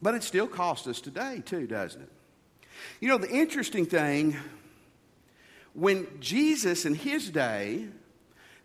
But 0.03 0.15
it 0.15 0.23
still 0.23 0.47
costs 0.47 0.87
us 0.87 1.01
today, 1.01 1.43
too, 1.45 1.67
doesn't 1.67 2.03
it? 2.03 2.13
You 3.01 3.09
know, 3.09 3.19
the 3.19 3.31
interesting 3.31 3.87
thing 3.87 4.37
when 5.73 6.07
Jesus 6.21 6.85
in 6.85 6.95
his 6.95 7.31
day, 7.31 7.87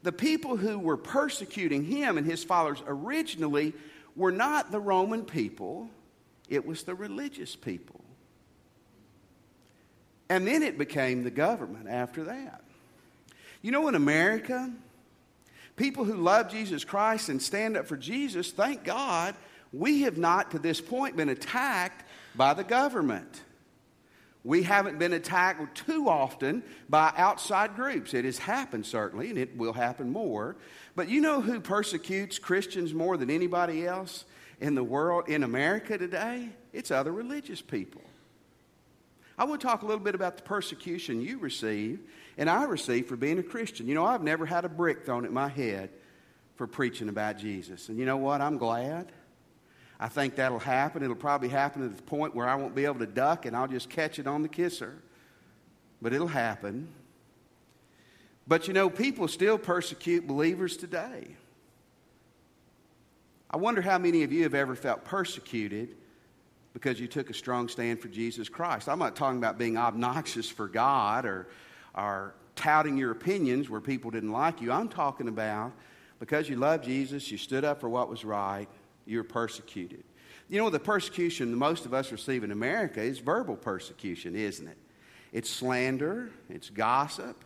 the 0.04 0.12
people 0.12 0.58
who 0.58 0.80
were 0.80 0.98
persecuting 0.98 1.84
him 1.84 2.18
and 2.18 2.26
his 2.26 2.44
followers 2.44 2.82
originally 2.88 3.74
were 4.16 4.32
not 4.32 4.72
the 4.72 4.80
Roman 4.80 5.24
people, 5.24 5.90
it 6.50 6.66
was 6.66 6.84
the 6.84 6.96
religious 6.96 7.56
people. 7.56 8.04
And 10.30 10.48
then 10.48 10.64
it 10.64 10.78
became 10.78 11.24
the 11.24 11.32
government 11.32 11.88
after 11.90 12.24
that. 12.26 12.64
You 13.62 13.72
know, 13.72 13.88
in 13.88 13.96
America, 13.96 14.72
people 15.76 16.06
who 16.06 16.16
love 16.16 16.50
Jesus 16.50 16.84
Christ 16.84 17.30
and 17.30 17.42
stand 17.42 17.78
up 17.78 17.86
for 17.86 17.98
Jesus, 17.98 18.52
thank 18.52 18.84
God, 18.84 19.36
we 19.74 20.02
have 20.02 20.18
not 20.18 20.52
to 20.52 20.60
this 20.60 20.82
point 20.82 21.16
been 21.16 21.30
attacked 21.30 22.06
by 22.36 22.54
the 22.54 22.64
government. 22.64 23.42
We 24.44 24.64
haven't 24.64 24.98
been 24.98 25.14
attacked 25.14 25.86
too 25.86 26.10
often 26.10 26.64
by 26.90 27.14
outside 27.16 27.76
groups. 27.76 28.14
It 28.14 28.26
has 28.26 28.40
happened, 28.40 28.86
certainly, 28.86 29.30
and 29.30 29.38
it 29.38 29.56
will 29.56 29.74
happen 29.74 30.12
more. 30.12 30.56
But 30.96 31.10
you 31.10 31.22
know 31.22 31.42
who 31.42 31.60
persecutes 31.60 32.40
Christians 32.40 32.94
more 32.94 33.18
than 33.18 33.30
anybody 33.30 33.86
else 33.86 34.26
in 34.60 34.74
the 34.74 34.84
world, 34.84 35.30
in 35.30 35.44
America 35.44 35.98
today? 35.98 36.50
It's 36.74 36.90
other 36.90 37.12
religious 37.12 37.62
people. 37.62 38.02
I 39.38 39.44
want 39.44 39.62
to 39.62 39.68
talk 39.68 39.84
a 39.84 39.86
little 39.86 40.04
bit 40.04 40.16
about 40.16 40.38
the 40.38 40.44
persecution 40.44 41.22
you 41.22 41.38
receive 41.38 42.00
and 42.38 42.50
I 42.50 42.64
receive 42.64 43.08
for 43.08 43.16
being 43.16 43.40
a 43.40 43.44
Christian. 43.44 43.88
You 43.88 43.96
know, 43.96 44.06
I've 44.06 44.24
never 44.24 44.46
had 44.46 44.66
a 44.66 44.70
brick 44.70 45.06
thrown 45.06 45.26
at 45.26 45.32
my 45.32 45.48
head 45.48 45.90
for 46.56 46.68
preaching 46.68 47.10
about 47.10 47.38
Jesus. 47.38 47.90
And 47.90 47.98
you 47.98 48.06
know 48.06 48.18
what? 48.18 48.42
I'm 48.42 48.58
glad. 48.58 49.12
I 50.02 50.08
think 50.08 50.36
that'll 50.36 50.58
happen. 50.58 51.04
It'll 51.04 51.16
probably 51.16 51.50
happen 51.50 51.86
at 51.86 51.96
the 51.96 52.02
point 52.02 52.34
where 52.34 52.50
I 52.50 52.56
won't 52.56 52.74
be 52.74 52.86
able 52.86 53.00
to 53.00 53.06
duck 53.06 53.46
and 53.46 53.56
I'll 53.56 53.68
just 53.68 53.88
catch 53.88 54.18
it 54.18 54.26
on 54.26 54.42
the 54.42 54.50
kisser. 54.50 54.96
But 56.02 56.12
it'll 56.12 56.28
happen. 56.28 56.88
But 58.48 58.68
you 58.68 58.74
know, 58.74 58.90
people 58.90 59.28
still 59.28 59.60
persecute 59.60 60.26
believers 60.28 60.76
today. 60.76 61.28
I 63.52 63.58
wonder 63.58 63.80
how 63.80 64.00
many 64.00 64.24
of 64.24 64.32
you 64.32 64.42
have 64.42 64.56
ever 64.56 64.76
felt 64.76 65.06
persecuted 65.06 65.96
because 66.74 67.00
you 67.00 67.08
took 67.08 67.30
a 67.30 67.34
strong 67.34 67.68
stand 67.68 68.00
for 68.00 68.08
Jesus 68.08 68.50
Christ. 68.50 68.90
I'm 68.90 68.98
not 68.98 69.16
talking 69.16 69.38
about 69.38 69.60
being 69.60 69.78
obnoxious 69.78 70.50
for 70.50 70.68
God 70.68 71.26
or, 71.26 71.48
or 71.94 72.34
touting 72.56 72.98
your 72.98 73.12
opinions 73.12 73.70
where 73.70 73.82
people 73.82 74.10
didn't 74.10 74.32
like 74.32 74.62
you. 74.62 74.72
I'm 74.72 74.90
talking 74.90 75.28
about 75.28 75.74
because 76.20 76.50
you 76.50 76.56
love 76.56 76.82
Jesus, 76.82 77.30
you 77.30 77.38
stood 77.38 77.64
up 77.64 77.80
for 77.80 77.90
what 77.90 78.10
was 78.10 78.26
right, 78.26 78.68
you're 79.12 79.24
persecuted. 79.24 80.04
You 80.50 80.58
know, 80.60 80.70
the 80.70 80.80
persecution 80.80 81.54
most 81.56 81.86
of 81.86 81.94
us 81.94 82.12
receive 82.12 82.44
in 82.44 82.52
America 82.52 83.02
is 83.02 83.20
verbal 83.20 83.56
persecution, 83.56 84.36
isn't 84.36 84.68
it? 84.68 84.78
It's 85.32 85.50
slander, 85.50 86.30
it's 86.50 86.70
gossip, 86.70 87.46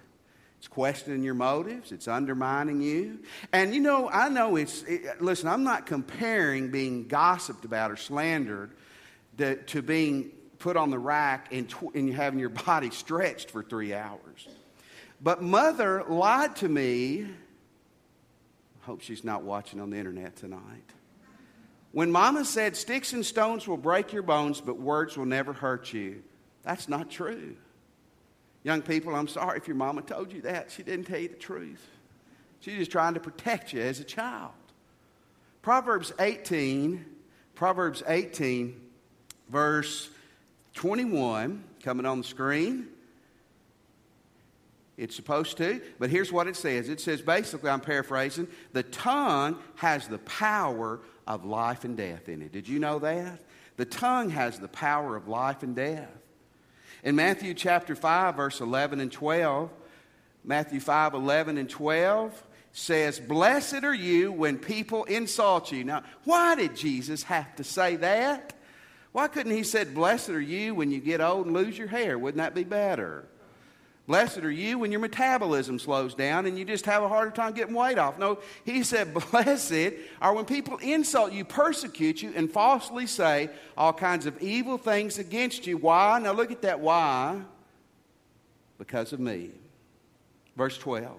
it's 0.57 0.67
questioning 0.67 1.23
your 1.23 1.35
motives, 1.35 1.91
it's 1.91 2.07
undermining 2.07 2.81
you. 2.81 3.19
And 3.53 3.75
you 3.75 3.81
know, 3.81 4.09
I 4.09 4.29
know 4.29 4.55
it's, 4.55 4.81
it, 4.83 5.21
listen, 5.21 5.47
I'm 5.47 5.63
not 5.63 5.85
comparing 5.85 6.71
being 6.71 7.07
gossiped 7.07 7.65
about 7.65 7.91
or 7.91 7.95
slandered 7.95 8.71
to, 9.37 9.55
to 9.55 9.81
being 9.83 10.31
put 10.57 10.77
on 10.77 10.89
the 10.89 10.97
rack 10.97 11.53
and, 11.53 11.69
tw- 11.69 11.93
and 11.93 12.11
having 12.11 12.39
your 12.39 12.49
body 12.49 12.89
stretched 12.89 13.51
for 13.51 13.61
three 13.61 13.93
hours. 13.93 14.47
But 15.21 15.43
mother 15.43 16.03
lied 16.07 16.55
to 16.57 16.67
me. 16.67 17.27
I 18.81 18.85
hope 18.85 19.01
she's 19.01 19.23
not 19.23 19.43
watching 19.43 19.79
on 19.79 19.91
the 19.91 19.97
internet 19.97 20.35
tonight. 20.35 20.61
When 21.95 22.11
mama 22.11 22.43
said, 22.43 22.75
Sticks 22.75 23.13
and 23.13 23.25
stones 23.25 23.69
will 23.69 23.77
break 23.77 24.11
your 24.11 24.21
bones, 24.21 24.59
but 24.59 24.77
words 24.77 25.15
will 25.15 25.25
never 25.25 25.53
hurt 25.53 25.93
you, 25.93 26.23
that's 26.61 26.89
not 26.89 27.09
true. 27.09 27.55
Young 28.63 28.81
people, 28.81 29.15
I'm 29.15 29.29
sorry 29.29 29.59
if 29.59 29.65
your 29.65 29.77
mama 29.77 30.01
told 30.01 30.33
you 30.33 30.41
that. 30.41 30.71
She 30.71 30.83
didn't 30.83 31.05
tell 31.05 31.19
you 31.19 31.29
the 31.29 31.35
truth. 31.35 31.87
She's 32.59 32.79
just 32.79 32.91
trying 32.91 33.13
to 33.13 33.21
protect 33.21 33.71
you 33.71 33.81
as 33.81 34.01
a 34.01 34.03
child. 34.03 34.51
Proverbs 35.61 36.11
18, 36.19 37.05
Proverbs 37.53 38.03
18, 38.05 38.75
verse 39.47 40.09
21, 40.73 41.63
coming 41.81 42.05
on 42.05 42.17
the 42.17 42.27
screen. 42.27 42.87
It's 44.97 45.15
supposed 45.15 45.55
to, 45.57 45.79
but 45.97 46.09
here's 46.09 46.33
what 46.33 46.47
it 46.47 46.57
says. 46.57 46.89
It 46.89 46.99
says 46.99 47.21
basically, 47.21 47.69
I'm 47.69 47.79
paraphrasing, 47.79 48.49
the 48.73 48.83
tongue 48.83 49.59
has 49.75 50.09
the 50.09 50.17
power 50.19 50.99
of 51.27 51.45
life 51.45 51.83
and 51.83 51.97
death 51.97 52.29
in 52.29 52.41
it. 52.41 52.51
Did 52.51 52.67
you 52.67 52.79
know 52.79 52.99
that? 52.99 53.39
The 53.77 53.85
tongue 53.85 54.29
has 54.29 54.59
the 54.59 54.67
power 54.67 55.15
of 55.15 55.27
life 55.27 55.63
and 55.63 55.75
death. 55.75 56.09
In 57.03 57.15
Matthew 57.15 57.53
chapter 57.53 57.95
5, 57.95 58.35
verse 58.35 58.61
11 58.61 58.99
and 58.99 59.11
12, 59.11 59.69
Matthew 60.43 60.79
5, 60.79 61.13
11 61.13 61.57
and 61.57 61.69
12 61.69 62.43
says, 62.71 63.19
Blessed 63.19 63.83
are 63.83 63.93
you 63.93 64.31
when 64.31 64.57
people 64.57 65.03
insult 65.05 65.71
you. 65.71 65.83
Now, 65.83 66.03
why 66.23 66.55
did 66.55 66.75
Jesus 66.75 67.23
have 67.23 67.55
to 67.55 67.63
say 67.63 67.95
that? 67.97 68.53
Why 69.11 69.27
couldn't 69.27 69.53
he 69.53 69.63
said, 69.63 69.95
Blessed 69.95 70.29
are 70.29 70.41
you 70.41 70.75
when 70.75 70.91
you 70.91 70.99
get 70.99 71.21
old 71.21 71.45
and 71.45 71.55
lose 71.55 71.77
your 71.77 71.87
hair? 71.87 72.19
Wouldn't 72.19 72.37
that 72.37 72.53
be 72.53 72.63
better? 72.63 73.25
Blessed 74.07 74.39
are 74.39 74.51
you 74.51 74.77
when 74.77 74.91
your 74.91 74.99
metabolism 74.99 75.79
slows 75.79 76.13
down 76.13 76.45
and 76.45 76.59
you 76.59 76.65
just 76.65 76.85
have 76.85 77.01
a 77.01 77.07
harder 77.07 77.31
time 77.31 77.53
getting 77.53 77.73
weight 77.73 77.97
off. 77.97 78.19
No, 78.19 78.37
he 78.63 78.83
said, 78.83 79.13
Blessed 79.13 79.93
are 80.21 80.33
when 80.33 80.45
people 80.45 80.77
insult 80.77 81.33
you, 81.33 81.43
persecute 81.43 82.21
you, 82.21 82.31
and 82.35 82.51
falsely 82.51 83.07
say 83.07 83.49
all 83.75 83.93
kinds 83.93 84.27
of 84.27 84.39
evil 84.41 84.77
things 84.77 85.17
against 85.17 85.65
you. 85.65 85.77
Why? 85.77 86.19
Now 86.19 86.33
look 86.33 86.51
at 86.51 86.61
that 86.61 86.79
why. 86.79 87.41
Because 88.77 89.11
of 89.11 89.19
me. 89.19 89.51
Verse 90.55 90.77
12. 90.77 91.17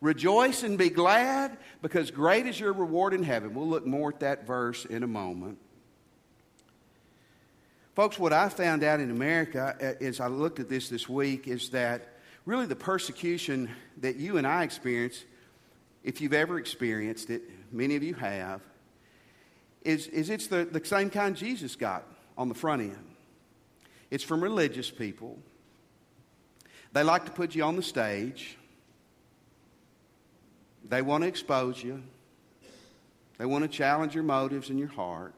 Rejoice 0.00 0.62
and 0.62 0.76
be 0.76 0.90
glad, 0.90 1.56
because 1.80 2.10
great 2.10 2.46
is 2.46 2.58
your 2.58 2.72
reward 2.72 3.14
in 3.14 3.22
heaven. 3.22 3.54
We'll 3.54 3.68
look 3.68 3.86
more 3.86 4.10
at 4.10 4.20
that 4.20 4.46
verse 4.46 4.84
in 4.84 5.02
a 5.02 5.06
moment. 5.06 5.58
Folks, 7.94 8.18
what 8.18 8.32
I 8.32 8.50
found 8.50 8.84
out 8.84 9.00
in 9.00 9.10
America 9.10 9.74
uh, 9.80 10.04
as 10.04 10.20
I 10.20 10.26
looked 10.26 10.60
at 10.60 10.68
this 10.68 10.90
this 10.90 11.08
week 11.08 11.48
is 11.48 11.70
that 11.70 12.15
really 12.46 12.66
the 12.66 12.76
persecution 12.76 13.68
that 13.98 14.16
you 14.16 14.38
and 14.38 14.46
I 14.46 14.62
experience, 14.62 15.24
if 16.04 16.20
you've 16.20 16.32
ever 16.32 16.58
experienced 16.58 17.28
it, 17.28 17.42
many 17.72 17.96
of 17.96 18.02
you 18.02 18.14
have, 18.14 18.62
is, 19.82 20.06
is 20.06 20.30
it's 20.30 20.46
the, 20.46 20.64
the 20.64 20.82
same 20.84 21.10
kind 21.10 21.36
Jesus 21.36 21.76
got 21.76 22.04
on 22.38 22.48
the 22.48 22.54
front 22.54 22.82
end. 22.82 23.16
It's 24.10 24.24
from 24.24 24.42
religious 24.42 24.90
people. 24.90 25.36
They 26.92 27.02
like 27.02 27.24
to 27.26 27.32
put 27.32 27.54
you 27.54 27.64
on 27.64 27.76
the 27.76 27.82
stage. 27.82 28.56
They 30.88 31.02
want 31.02 31.24
to 31.24 31.28
expose 31.28 31.82
you. 31.82 32.02
They 33.38 33.44
want 33.44 33.64
to 33.64 33.68
challenge 33.68 34.14
your 34.14 34.24
motives 34.24 34.70
and 34.70 34.78
your 34.78 34.88
heart. 34.88 35.34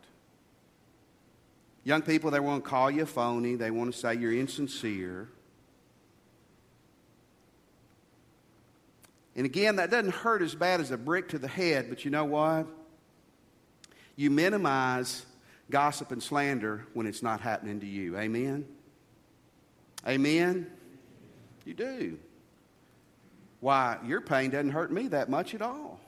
Young 1.84 2.02
people, 2.02 2.30
they 2.30 2.40
want 2.40 2.62
to 2.62 2.68
call 2.68 2.90
you 2.90 3.02
a 3.02 3.06
phony. 3.06 3.54
They 3.54 3.70
want 3.70 3.92
to 3.92 3.98
say 3.98 4.14
you're 4.14 4.34
insincere. 4.34 5.28
And 9.38 9.46
again, 9.46 9.76
that 9.76 9.92
doesn't 9.92 10.14
hurt 10.14 10.42
as 10.42 10.56
bad 10.56 10.80
as 10.80 10.90
a 10.90 10.96
brick 10.96 11.28
to 11.28 11.38
the 11.38 11.46
head, 11.46 11.86
but 11.88 12.04
you 12.04 12.10
know 12.10 12.24
what? 12.24 12.66
You 14.16 14.32
minimize 14.32 15.24
gossip 15.70 16.10
and 16.10 16.20
slander 16.20 16.84
when 16.92 17.06
it's 17.06 17.22
not 17.22 17.40
happening 17.40 17.78
to 17.78 17.86
you. 17.86 18.18
Amen? 18.18 18.66
Amen? 20.04 20.68
You 21.64 21.72
do. 21.72 22.18
Why, 23.60 23.98
your 24.04 24.20
pain 24.20 24.50
doesn't 24.50 24.72
hurt 24.72 24.90
me 24.90 25.06
that 25.06 25.28
much 25.28 25.54
at 25.54 25.62
all. 25.62 26.00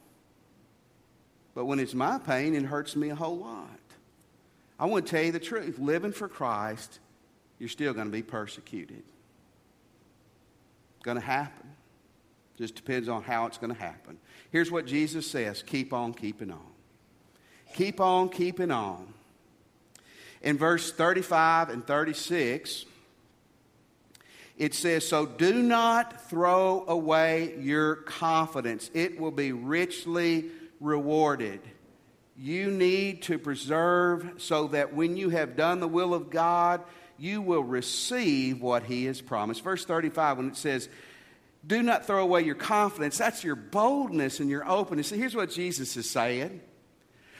But 1.54 1.66
when 1.66 1.78
it's 1.78 1.94
my 1.94 2.18
pain, 2.18 2.56
it 2.56 2.64
hurts 2.64 2.96
me 2.96 3.10
a 3.10 3.14
whole 3.14 3.38
lot. 3.38 3.68
I 4.76 4.86
want 4.86 5.06
to 5.06 5.10
tell 5.12 5.22
you 5.22 5.30
the 5.30 5.38
truth. 5.38 5.78
Living 5.78 6.10
for 6.10 6.26
Christ, 6.26 6.98
you're 7.60 7.68
still 7.68 7.92
going 7.92 8.06
to 8.08 8.12
be 8.12 8.24
persecuted. 8.24 9.04
Going 11.04 11.16
to 11.16 11.24
happen. 11.24 11.69
Just 12.60 12.74
depends 12.74 13.08
on 13.08 13.22
how 13.22 13.46
it's 13.46 13.56
going 13.56 13.74
to 13.74 13.80
happen. 13.80 14.18
Here's 14.52 14.70
what 14.70 14.84
Jesus 14.84 15.26
says 15.26 15.62
keep 15.62 15.94
on 15.94 16.12
keeping 16.12 16.50
on. 16.50 16.60
Keep 17.74 18.02
on 18.02 18.28
keeping 18.28 18.70
on. 18.70 19.14
In 20.42 20.58
verse 20.58 20.92
35 20.92 21.70
and 21.70 21.86
36, 21.86 22.84
it 24.58 24.74
says, 24.74 25.08
So 25.08 25.24
do 25.24 25.54
not 25.62 26.28
throw 26.28 26.84
away 26.86 27.54
your 27.60 27.96
confidence, 27.96 28.90
it 28.92 29.18
will 29.18 29.30
be 29.30 29.52
richly 29.52 30.50
rewarded. 30.80 31.60
You 32.36 32.70
need 32.70 33.22
to 33.22 33.38
preserve 33.38 34.34
so 34.36 34.68
that 34.68 34.92
when 34.94 35.16
you 35.16 35.30
have 35.30 35.56
done 35.56 35.80
the 35.80 35.88
will 35.88 36.12
of 36.12 36.28
God, 36.28 36.82
you 37.18 37.40
will 37.40 37.64
receive 37.64 38.60
what 38.60 38.82
He 38.82 39.06
has 39.06 39.22
promised. 39.22 39.62
Verse 39.64 39.86
35, 39.86 40.36
when 40.36 40.48
it 40.48 40.56
says, 40.56 40.90
do 41.66 41.82
not 41.82 42.06
throw 42.06 42.22
away 42.22 42.42
your 42.42 42.54
confidence. 42.54 43.18
That's 43.18 43.44
your 43.44 43.56
boldness 43.56 44.40
and 44.40 44.48
your 44.48 44.68
openness. 44.68 45.12
And 45.12 45.20
here's 45.20 45.36
what 45.36 45.50
Jesus 45.50 45.96
is 45.96 46.08
saying 46.08 46.62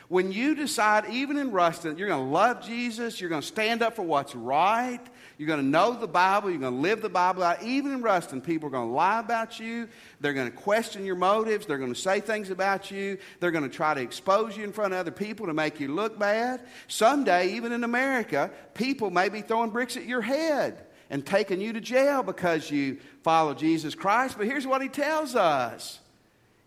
When 0.09 0.31
you 0.31 0.55
decide, 0.55 1.09
even 1.11 1.39
in 1.39 1.53
Ruston, 1.53 1.97
you're 1.97 2.09
going 2.09 2.27
to 2.27 2.31
love 2.31 2.63
Jesus, 2.63 3.19
you're 3.19 3.31
going 3.31 3.41
to 3.41 3.47
stand 3.47 3.83
up 3.83 3.97
for 3.97 4.03
what's 4.03 4.35
right, 4.35 5.01
you're 5.39 5.47
going 5.47 5.61
to 5.61 5.67
know 5.67 5.95
the 5.95 6.07
Bible, 6.07 6.51
you're 6.51 6.61
going 6.61 6.75
to 6.75 6.81
live 6.81 7.01
the 7.01 7.09
Bible 7.09 7.43
out, 7.43 7.63
even 7.63 7.93
in 7.93 8.03
Ruston, 8.03 8.43
people 8.43 8.69
are 8.69 8.73
going 8.73 8.89
to 8.89 8.95
lie 8.95 9.21
about 9.21 9.59
you, 9.59 9.89
they're 10.21 10.35
going 10.35 10.51
to 10.51 10.57
question 10.57 11.07
your 11.07 11.17
motives, 11.17 11.65
they're 11.65 11.79
going 11.79 11.95
to 11.95 11.99
say 11.99 12.21
things 12.21 12.51
about 12.51 12.91
you, 12.91 13.17
they're 13.39 13.51
going 13.51 13.69
to 13.69 13.75
try 13.75 13.95
to 13.95 14.03
expose 14.03 14.55
you 14.55 14.65
in 14.65 14.73
front 14.73 14.93
of 14.93 14.99
other 14.99 15.11
people 15.11 15.47
to 15.47 15.55
make 15.55 15.81
you 15.81 15.89
look 15.89 16.19
bad. 16.19 16.61
Someday, 16.89 17.55
even 17.55 17.73
in 17.73 17.85
America, 17.85 18.51
people 18.75 19.11
may 19.11 19.31
be 19.31 19.41
throwing 19.41 19.71
bricks 19.71 19.97
at 19.97 20.05
your 20.05 20.21
head 20.21 20.85
and 21.11 21.27
taking 21.27 21.61
you 21.61 21.73
to 21.73 21.81
jail 21.81 22.23
because 22.23 22.71
you 22.71 22.99
follow 23.23 23.53
Jesus 23.53 23.95
Christ. 23.95 24.39
But 24.39 24.47
here's 24.47 24.67
what 24.67 24.81
he 24.81 24.89
tells 24.89 25.35
us 25.37 26.01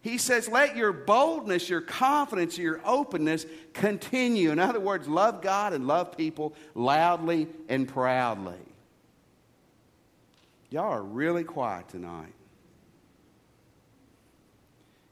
he 0.03 0.17
says, 0.17 0.49
let 0.49 0.75
your 0.75 0.91
boldness, 0.91 1.69
your 1.69 1.79
confidence, 1.79 2.57
your 2.57 2.81
openness 2.83 3.45
continue. 3.71 4.51
In 4.51 4.59
other 4.59 4.81
words, 4.81 5.07
love 5.07 5.41
God 5.41 5.71
and 5.71 5.87
love 5.87 6.17
people 6.17 6.53
loudly 6.75 7.47
and 7.69 7.87
proudly. 7.87 8.59
Y'all 10.69 10.91
are 10.91 11.01
really 11.01 11.45
quiet 11.45 11.87
tonight. 11.87 12.33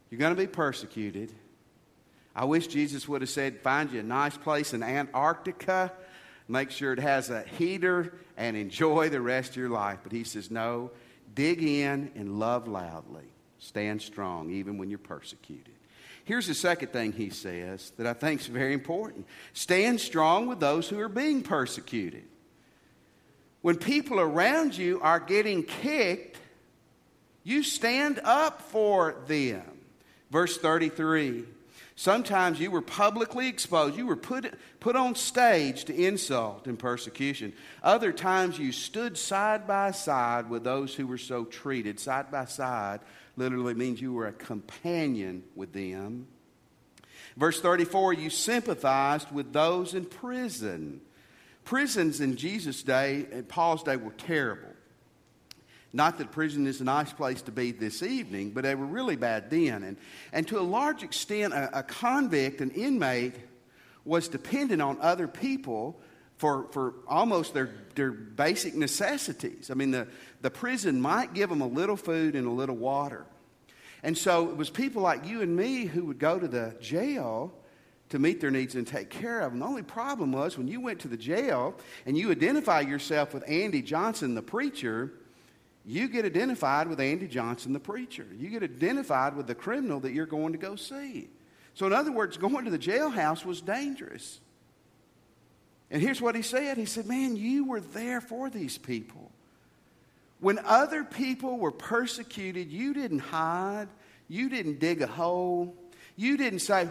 You're 0.10 0.20
going 0.20 0.36
to 0.36 0.42
be 0.42 0.48
persecuted. 0.48 1.32
I 2.36 2.44
wish 2.44 2.68
Jesus 2.68 3.08
would 3.08 3.22
have 3.22 3.30
said, 3.30 3.62
find 3.62 3.94
you 3.94 4.02
a 4.02 4.04
nice 4.04 4.36
place 4.38 4.74
in 4.74 4.84
Antarctica, 4.84 5.94
make 6.52 6.72
sure 6.72 6.94
it 6.94 7.00
has 7.00 7.30
a 7.30 7.44
heater, 7.58 8.14
and 8.38 8.58
enjoy 8.58 9.10
the 9.10 9.22
rest 9.22 9.52
of 9.52 9.58
your 9.58 9.70
life. 9.70 10.00
But 10.04 10.12
he 10.12 10.24
says, 10.24 10.52
no, 10.52 10.92
dig 11.34 11.64
in 11.64 12.12
and 12.16 12.40
love 12.40 12.68
loudly. 12.68 13.26
Stand 13.60 14.02
strong 14.02 14.50
even 14.52 14.78
when 14.78 14.90
you're 14.90 15.00
persecuted. 15.00 15.74
Here's 16.26 16.48
the 16.48 16.54
second 16.54 16.90
thing 16.90 17.14
he 17.14 17.30
says 17.30 17.92
that 17.98 18.08
I 18.08 18.14
think 18.14 18.42
is 18.42 18.48
very 18.48 18.74
important 18.74 19.26
stand 19.54 20.00
strong 20.00 20.48
with 20.48 20.60
those 20.60 20.88
who 20.88 21.00
are 21.00 21.10
being 21.10 21.44
persecuted. 21.44 22.24
When 23.62 23.78
people 23.78 24.20
around 24.20 24.76
you 24.76 25.00
are 25.02 25.20
getting 25.20 25.64
kicked, 25.64 26.38
you 27.44 27.64
stand 27.64 28.20
up 28.24 28.62
for 28.62 29.16
them. 29.28 29.64
Verse 30.32 30.58
33 30.58 31.46
Sometimes 32.02 32.60
you 32.60 32.72
were 32.72 32.82
publicly 32.82 33.48
exposed. 33.48 33.96
You 33.96 34.08
were 34.08 34.16
put, 34.16 34.56
put 34.80 34.96
on 34.96 35.14
stage 35.14 35.86
to 35.86 35.94
insult 35.94 36.66
and 36.66 36.80
persecution. 36.80 37.54
Other 37.84 38.12
times 38.12 38.58
you 38.58 38.72
stood 38.72 39.20
side 39.20 39.68
by 39.68 39.92
side 39.92 40.50
with 40.50 40.64
those 40.64 40.96
who 40.96 41.06
were 41.06 41.20
so 41.20 41.46
treated, 41.46 42.00
side 42.00 42.32
by 42.32 42.46
side 42.46 43.02
literally 43.38 43.76
means 43.76 44.02
you 44.02 44.14
were 44.14 44.26
a 44.26 44.34
companion 44.34 45.44
with 45.56 45.74
them. 45.74 46.26
Verse 47.38 47.62
34 47.62 48.14
you 48.14 48.32
sympathized 48.32 49.32
with 49.32 49.54
those 49.54 49.94
in 49.94 50.06
prison. 50.06 51.02
Prisons 51.66 52.20
in 52.20 52.36
Jesus' 52.36 52.82
day 52.82 53.28
and 53.32 53.48
Paul's 53.48 53.84
day 53.84 53.98
were 53.98 54.10
terrible. 54.14 54.74
Not 55.94 56.18
that 56.20 56.32
prison 56.32 56.68
is 56.68 56.80
a 56.80 56.86
nice 56.86 57.12
place 57.12 57.42
to 57.44 57.52
be 57.52 57.72
this 57.72 58.02
evening, 58.02 58.52
but 58.52 58.64
they 58.64 58.76
were 58.76 58.86
really 58.86 59.18
bad 59.18 59.50
then. 59.50 59.84
And, 59.84 59.98
and 60.32 60.48
to 60.48 60.60
a 60.60 60.62
large 60.62 61.04
extent, 61.04 61.54
a, 61.54 61.80
a 61.80 61.84
convict, 61.84 62.62
an 62.62 62.72
inmate, 62.72 63.36
was 64.06 64.28
dependent 64.28 64.82
on 64.82 64.98
other 65.02 65.28
people 65.28 66.00
for, 66.38 66.68
for 66.72 66.96
almost 67.08 67.54
their, 67.54 67.70
their 67.96 68.12
basic 68.12 68.74
necessities. 68.74 69.70
I 69.70 69.76
mean, 69.76 69.92
the, 69.92 70.08
the 70.42 70.50
prison 70.50 71.02
might 71.02 71.34
give 71.34 71.50
them 71.50 71.62
a 71.62 71.68
little 71.68 71.98
food 71.98 72.36
and 72.36 72.48
a 72.48 72.52
little 72.52 72.78
water. 72.78 73.26
And 74.02 74.18
so 74.18 74.50
it 74.50 74.58
was 74.58 74.70
people 74.70 75.02
like 75.02 75.28
you 75.28 75.42
and 75.42 75.56
me 75.56 75.86
who 75.86 76.06
would 76.06 76.18
go 76.20 76.40
to 76.40 76.48
the 76.48 76.76
jail 76.82 77.54
to 78.10 78.18
meet 78.18 78.42
their 78.42 78.50
needs 78.50 78.76
and 78.76 78.88
take 78.88 79.10
care 79.10 79.42
of 79.42 79.52
them. 79.52 79.60
The 79.60 79.66
only 79.66 79.84
problem 79.84 80.32
was 80.32 80.58
when 80.58 80.68
you 80.68 80.82
went 80.82 81.02
to 81.02 81.08
the 81.08 81.18
jail 81.18 81.76
and 82.06 82.18
you 82.18 82.32
identify 82.32 82.82
yourself 82.82 83.34
with 83.34 83.44
Andy 83.48 83.82
Johnson, 83.82 84.34
the 84.34 84.42
preacher, 84.42 85.14
you 85.86 86.08
get 86.08 86.26
identified 86.26 86.88
with 86.88 87.00
Andy 87.00 87.28
Johnson, 87.28 87.74
the 87.74 87.80
preacher. 87.80 88.28
You 88.38 88.50
get 88.50 88.64
identified 88.64 89.36
with 89.36 89.48
the 89.48 89.56
criminal 89.56 90.00
that 90.02 90.14
you're 90.14 90.26
going 90.26 90.52
to 90.52 90.60
go 90.60 90.76
see. 90.76 91.30
So, 91.74 91.88
in 91.88 91.94
other 91.94 92.12
words, 92.12 92.38
going 92.38 92.66
to 92.66 92.72
the 92.72 92.80
jailhouse 92.80 93.46
was 93.46 93.62
dangerous. 93.62 94.40
And 95.90 96.02
here's 96.02 96.22
what 96.22 96.36
he 96.36 96.42
said 96.42 96.78
He 96.78 96.86
said, 96.86 97.06
Man, 97.08 97.36
you 97.36 97.66
were 97.66 97.80
there 97.80 98.22
for 98.22 98.50
these 98.50 98.78
people. 98.78 99.32
When 100.40 100.60
other 100.60 101.04
people 101.04 101.58
were 101.58 101.72
persecuted, 101.72 102.72
you 102.72 102.94
didn't 102.94 103.20
hide, 103.20 103.88
you 104.28 104.50
didn't 104.50 104.80
dig 104.80 105.02
a 105.02 105.08
hole, 105.08 105.76
you 106.16 106.38
didn't 106.38 106.60
say, 106.60 106.90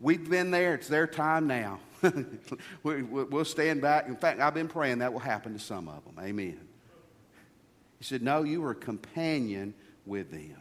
We've 0.00 0.28
been 0.28 0.50
there, 0.50 0.74
it's 0.74 0.88
their 0.88 1.06
time 1.06 1.46
now. 1.46 1.80
we'll 2.82 3.44
stand 3.44 3.80
back. 3.80 4.06
In 4.06 4.16
fact, 4.16 4.40
I've 4.40 4.52
been 4.52 4.68
praying 4.68 4.98
that 4.98 5.12
will 5.12 5.20
happen 5.20 5.54
to 5.54 5.58
some 5.58 5.88
of 5.88 6.04
them. 6.04 6.22
Amen. 6.22 6.60
He 8.04 8.08
said, 8.08 8.22
No, 8.22 8.42
you 8.42 8.60
were 8.60 8.72
a 8.72 8.74
companion 8.74 9.72
with 10.04 10.30
them. 10.30 10.58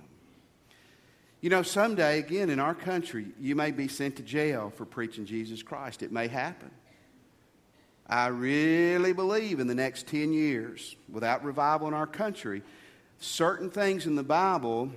You 1.41 1.49
know, 1.49 1.61
someday, 1.61 2.19
again, 2.19 2.49
in 2.49 2.57
our 2.57 2.73
country, 2.73 3.25
you 3.37 3.53
may 3.53 3.71
be 3.71 3.89
sent 3.89 4.15
to 4.15 4.23
jail 4.23 4.71
for 4.73 4.85
preaching 4.85 5.25
Jesus 5.25 5.61
Christ. 5.61 6.03
It 6.03 6.11
may 6.13 6.29
happen. 6.29 6.71
I 8.07 8.27
really 8.27 9.11
believe 9.11 9.59
in 9.59 9.67
the 9.67 9.75
next 9.75 10.07
10 10.07 10.31
years, 10.31 10.95
without 11.11 11.43
revival 11.43 11.89
in 11.89 11.93
our 11.93 12.07
country, 12.07 12.63
certain 13.19 13.69
things 13.69 14.05
in 14.05 14.15
the 14.15 14.23
Bible 14.23 14.89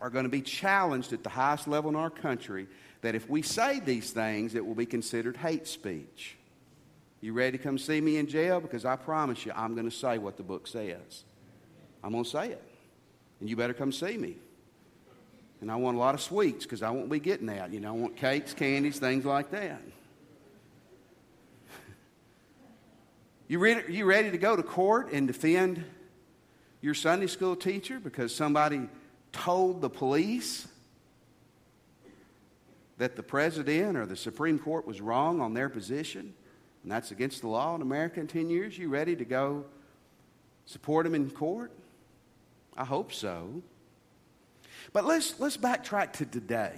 are 0.00 0.08
going 0.08 0.24
to 0.24 0.30
be 0.30 0.40
challenged 0.40 1.12
at 1.12 1.22
the 1.22 1.28
highest 1.28 1.68
level 1.68 1.90
in 1.90 1.96
our 1.96 2.08
country. 2.08 2.68
That 3.02 3.14
if 3.14 3.28
we 3.28 3.42
say 3.42 3.80
these 3.80 4.12
things, 4.12 4.54
it 4.54 4.64
will 4.64 4.74
be 4.74 4.86
considered 4.86 5.36
hate 5.36 5.66
speech. 5.66 6.36
You 7.20 7.34
ready 7.34 7.58
to 7.58 7.62
come 7.62 7.76
see 7.76 8.00
me 8.00 8.16
in 8.16 8.28
jail? 8.28 8.62
Because 8.62 8.86
I 8.86 8.96
promise 8.96 9.44
you, 9.44 9.52
I'm 9.54 9.74
going 9.74 9.90
to 9.90 9.94
say 9.94 10.16
what 10.16 10.38
the 10.38 10.42
book 10.42 10.66
says. 10.66 11.24
I'm 12.06 12.12
going 12.12 12.22
to 12.22 12.30
say 12.30 12.50
it. 12.50 12.62
And 13.40 13.50
you 13.50 13.56
better 13.56 13.74
come 13.74 13.90
see 13.90 14.16
me. 14.16 14.36
And 15.60 15.72
I 15.72 15.74
want 15.74 15.96
a 15.96 16.00
lot 16.00 16.14
of 16.14 16.20
sweets 16.20 16.64
because 16.64 16.80
I 16.80 16.90
won't 16.90 17.10
be 17.10 17.18
getting 17.18 17.46
that. 17.48 17.72
You 17.72 17.80
know, 17.80 17.88
I 17.88 17.96
want 17.96 18.16
cakes, 18.16 18.54
candies, 18.54 19.00
things 19.00 19.24
like 19.24 19.50
that. 19.50 19.82
You 23.48 23.60
ready, 23.60 23.92
you 23.92 24.06
ready 24.06 24.32
to 24.32 24.38
go 24.38 24.56
to 24.56 24.62
court 24.64 25.12
and 25.12 25.28
defend 25.28 25.84
your 26.80 26.94
Sunday 26.94 27.28
school 27.28 27.54
teacher 27.54 28.00
because 28.00 28.34
somebody 28.34 28.88
told 29.30 29.80
the 29.80 29.88
police 29.88 30.66
that 32.98 33.14
the 33.14 33.22
president 33.22 33.96
or 33.96 34.04
the 34.04 34.16
Supreme 34.16 34.58
Court 34.58 34.84
was 34.84 35.00
wrong 35.00 35.40
on 35.40 35.54
their 35.54 35.68
position 35.68 36.34
and 36.82 36.90
that's 36.90 37.12
against 37.12 37.42
the 37.42 37.46
law 37.46 37.76
in 37.76 37.82
America 37.82 38.18
in 38.18 38.26
10 38.26 38.50
years? 38.50 38.76
You 38.76 38.88
ready 38.88 39.14
to 39.14 39.24
go 39.24 39.64
support 40.64 41.04
them 41.04 41.14
in 41.14 41.30
court? 41.30 41.70
I 42.76 42.84
hope 42.84 43.12
so. 43.12 43.62
But 44.92 45.04
let's, 45.04 45.38
let's 45.40 45.56
backtrack 45.56 46.14
to 46.14 46.26
today. 46.26 46.74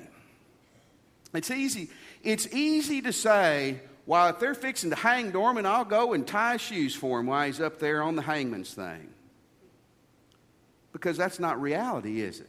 It's 1.35 1.51
easy, 1.51 1.91
it's 2.23 2.47
easy 2.55 3.03
to 3.03 3.13
say, 3.13 3.81
while 4.07 4.31
if 4.31 4.39
they're 4.39 4.55
fixing 4.55 4.91
to 4.91 4.97
hang 4.97 5.31
Dorman, 5.31 5.67
I'll 5.67 5.85
go 5.85 6.15
and 6.15 6.27
tie 6.27 6.57
shoes 6.57 6.95
for 6.95 7.21
him 7.21 7.27
while 7.27 7.47
he's 7.47 7.61
up 7.61 7.79
there 7.79 8.03
on 8.03 8.17
the 8.17 8.23
hangman's 8.23 8.73
thing. 8.73 9.09
Because 10.93 11.17
that's 11.17 11.39
not 11.39 11.61
reality, 11.61 12.23
is 12.23 12.41
it? 12.41 12.49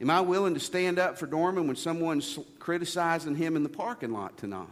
Am 0.00 0.10
I 0.10 0.20
willing 0.20 0.54
to 0.54 0.60
stand 0.60 0.98
up 0.98 1.16
for 1.16 1.26
Dorman 1.26 1.68
when 1.68 1.76
someone's 1.76 2.38
criticizing 2.58 3.36
him 3.36 3.56
in 3.56 3.62
the 3.62 3.68
parking 3.68 4.12
lot 4.12 4.36
tonight? 4.36 4.66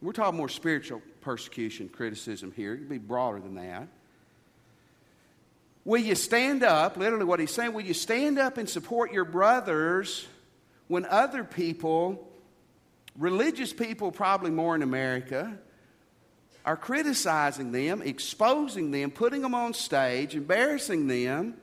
We're 0.00 0.12
talking 0.12 0.36
more 0.36 0.48
spiritual 0.48 1.02
persecution, 1.26 1.88
criticism 1.88 2.52
here. 2.54 2.74
It 2.74 2.78
could 2.78 2.88
be 2.88 2.98
broader 2.98 3.40
than 3.40 3.56
that. 3.56 3.88
Will 5.84 6.00
you 6.00 6.14
stand 6.14 6.62
up? 6.62 6.96
Literally, 6.96 7.24
what 7.24 7.40
he's 7.40 7.50
saying, 7.50 7.72
will 7.72 7.84
you 7.84 7.94
stand 7.94 8.38
up 8.38 8.58
and 8.58 8.68
support 8.68 9.12
your 9.12 9.24
brothers 9.24 10.24
when 10.86 11.04
other 11.04 11.42
people, 11.42 12.30
religious 13.18 13.72
people 13.72 14.12
probably 14.12 14.52
more 14.52 14.76
in 14.76 14.82
America, 14.82 15.58
are 16.64 16.76
criticizing 16.76 17.72
them, 17.72 18.02
exposing 18.02 18.92
them, 18.92 19.10
putting 19.10 19.42
them 19.42 19.54
on 19.54 19.74
stage, 19.74 20.36
embarrassing 20.36 21.08
them, 21.08 21.56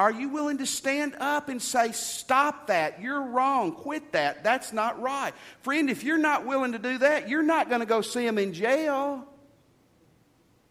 are 0.00 0.10
you 0.10 0.30
willing 0.30 0.56
to 0.56 0.66
stand 0.66 1.14
up 1.20 1.50
and 1.50 1.60
say, 1.60 1.92
Stop 1.92 2.68
that? 2.68 3.02
You're 3.02 3.20
wrong. 3.20 3.72
Quit 3.72 4.12
that. 4.12 4.42
That's 4.42 4.72
not 4.72 4.98
right. 5.02 5.34
Friend, 5.60 5.90
if 5.90 6.04
you're 6.04 6.16
not 6.16 6.46
willing 6.46 6.72
to 6.72 6.78
do 6.78 6.96
that, 6.96 7.28
you're 7.28 7.42
not 7.42 7.68
going 7.68 7.80
to 7.80 7.86
go 7.86 8.00
see 8.00 8.24
them 8.24 8.38
in 8.38 8.54
jail. 8.54 9.28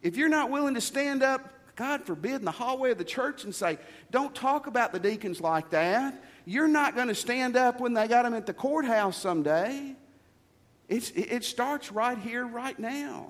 If 0.01 0.17
you're 0.17 0.29
not 0.29 0.49
willing 0.49 0.73
to 0.73 0.81
stand 0.81 1.21
up, 1.21 1.47
God 1.75 2.05
forbid, 2.05 2.37
in 2.37 2.45
the 2.45 2.49
hallway 2.49 2.89
of 2.89 2.97
the 2.97 3.03
church 3.03 3.43
and 3.43 3.53
say, 3.53 3.77
Don't 4.09 4.33
talk 4.33 4.65
about 4.65 4.93
the 4.93 4.99
deacons 4.99 5.39
like 5.39 5.69
that. 5.69 6.23
You're 6.45 6.67
not 6.67 6.95
going 6.95 7.09
to 7.09 7.15
stand 7.15 7.55
up 7.55 7.79
when 7.79 7.93
they 7.93 8.07
got 8.07 8.23
them 8.23 8.33
at 8.33 8.47
the 8.47 8.53
courthouse 8.55 9.15
someday. 9.15 9.95
It's, 10.87 11.11
it 11.11 11.43
starts 11.43 11.91
right 11.91 12.17
here, 12.17 12.47
right 12.47 12.79
now. 12.79 13.29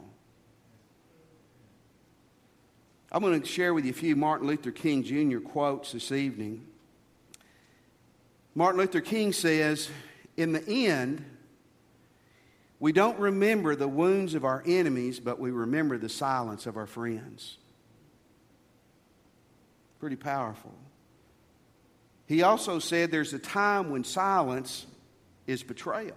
I'm 3.11 3.21
going 3.23 3.41
to 3.41 3.47
share 3.47 3.73
with 3.73 3.85
you 3.85 3.91
a 3.91 3.93
few 3.93 4.15
Martin 4.15 4.47
Luther 4.47 4.71
King 4.71 5.03
Jr. 5.03 5.39
quotes 5.39 5.93
this 5.93 6.11
evening. 6.11 6.67
Martin 8.53 8.79
Luther 8.79 9.01
King 9.01 9.33
says, 9.33 9.89
In 10.37 10.51
the 10.51 10.87
end, 10.87 11.25
we 12.79 12.91
don't 12.91 13.17
remember 13.17 13.75
the 13.75 13.87
wounds 13.87 14.35
of 14.35 14.45
our 14.45 14.63
enemies, 14.65 15.19
but 15.19 15.39
we 15.39 15.49
remember 15.49 15.97
the 15.97 16.09
silence 16.09 16.67
of 16.67 16.77
our 16.77 16.85
friends. 16.85 17.57
Pretty 19.99 20.15
powerful. 20.15 20.73
He 22.27 22.43
also 22.43 22.77
said 22.77 23.09
there's 23.09 23.33
a 23.33 23.39
time 23.39 23.89
when 23.89 24.03
silence 24.03 24.85
is 25.47 25.63
betrayal. 25.63 26.15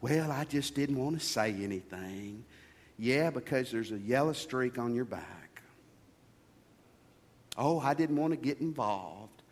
Well, 0.00 0.32
I 0.32 0.44
just 0.44 0.74
didn't 0.74 0.98
want 0.98 1.20
to 1.20 1.24
say 1.24 1.54
anything. 1.62 2.44
Yeah, 2.98 3.30
because 3.30 3.70
there's 3.70 3.92
a 3.92 3.98
yellow 3.98 4.32
streak 4.32 4.78
on 4.78 4.94
your 4.94 5.04
back. 5.04 5.41
Oh, 7.56 7.80
I 7.80 7.94
didn't 7.94 8.16
want 8.16 8.32
to 8.32 8.36
get 8.36 8.60
involved. 8.60 9.42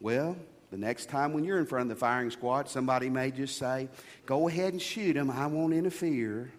Well, 0.00 0.36
the 0.70 0.78
next 0.78 1.08
time 1.08 1.32
when 1.32 1.44
you're 1.44 1.58
in 1.58 1.66
front 1.66 1.90
of 1.90 1.96
the 1.96 2.00
firing 2.00 2.30
squad, 2.30 2.68
somebody 2.68 3.08
may 3.08 3.30
just 3.30 3.58
say, 3.58 3.88
Go 4.24 4.48
ahead 4.48 4.72
and 4.72 4.82
shoot 4.82 5.16
him. 5.16 5.30
I 5.30 5.46
won't 5.46 5.74
interfere. 5.74 6.52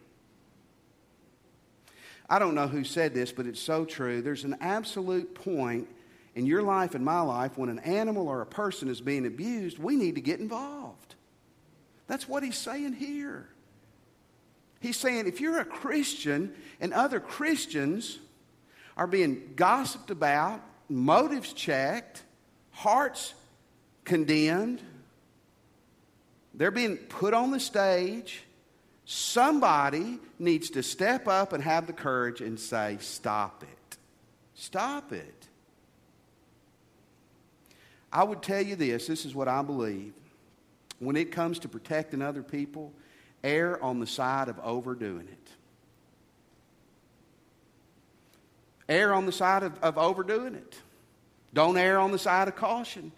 I 2.29 2.39
don't 2.39 2.55
know 2.55 2.67
who 2.67 2.83
said 2.83 3.13
this, 3.13 3.31
but 3.31 3.45
it's 3.45 3.61
so 3.61 3.85
true. 3.85 4.21
There's 4.21 4.43
an 4.43 4.57
absolute 4.59 5.33
point 5.33 5.87
in 6.35 6.45
your 6.45 6.61
life 6.61 6.93
and 6.93 7.03
my 7.03 7.21
life 7.21 7.57
when 7.57 7.69
an 7.69 7.79
animal 7.79 8.27
or 8.27 8.41
a 8.41 8.45
person 8.45 8.89
is 8.89 9.01
being 9.01 9.25
abused, 9.25 9.79
we 9.79 9.95
need 9.95 10.15
to 10.15 10.21
get 10.21 10.39
involved. 10.39 11.15
That's 12.05 12.29
what 12.29 12.43
he's 12.43 12.57
saying 12.57 12.93
here. 12.93 13.49
He's 14.79 14.97
saying 14.97 15.27
if 15.27 15.41
you're 15.41 15.59
a 15.59 15.65
Christian 15.65 16.53
and 16.79 16.93
other 16.93 17.19
Christians 17.19 18.19
are 18.97 19.07
being 19.07 19.53
gossiped 19.55 20.09
about, 20.09 20.61
motives 20.89 21.53
checked, 21.53 22.23
hearts 22.71 23.33
condemned, 24.03 24.81
they're 26.55 26.71
being 26.71 26.97
put 26.97 27.35
on 27.35 27.51
the 27.51 27.59
stage. 27.59 28.43
Somebody 29.05 30.19
needs 30.39 30.71
to 30.71 30.83
step 30.83 31.27
up 31.27 31.53
and 31.53 31.63
have 31.63 31.85
the 31.85 31.93
courage 31.93 32.41
and 32.41 32.59
say, 32.59 32.97
Stop 32.99 33.63
it. 33.63 33.97
Stop 34.55 35.13
it. 35.13 35.47
I 38.11 38.23
would 38.23 38.41
tell 38.41 38.61
you 38.61 38.75
this 38.75 39.05
this 39.05 39.23
is 39.23 39.35
what 39.35 39.47
I 39.47 39.61
believe. 39.61 40.13
When 40.99 41.15
it 41.15 41.31
comes 41.31 41.59
to 41.59 41.69
protecting 41.69 42.23
other 42.23 42.41
people, 42.41 42.91
err 43.43 43.81
on 43.83 43.99
the 43.99 44.07
side 44.07 44.49
of 44.49 44.57
overdoing 44.59 45.27
it. 45.27 45.49
Err 48.89 49.13
on 49.13 49.25
the 49.25 49.31
side 49.31 49.63
of, 49.63 49.77
of 49.83 49.97
overdoing 49.97 50.55
it. 50.55 50.75
Don't 51.53 51.77
err 51.77 51.99
on 51.99 52.11
the 52.11 52.19
side 52.19 52.47
of 52.47 52.55
caution. 52.55 53.11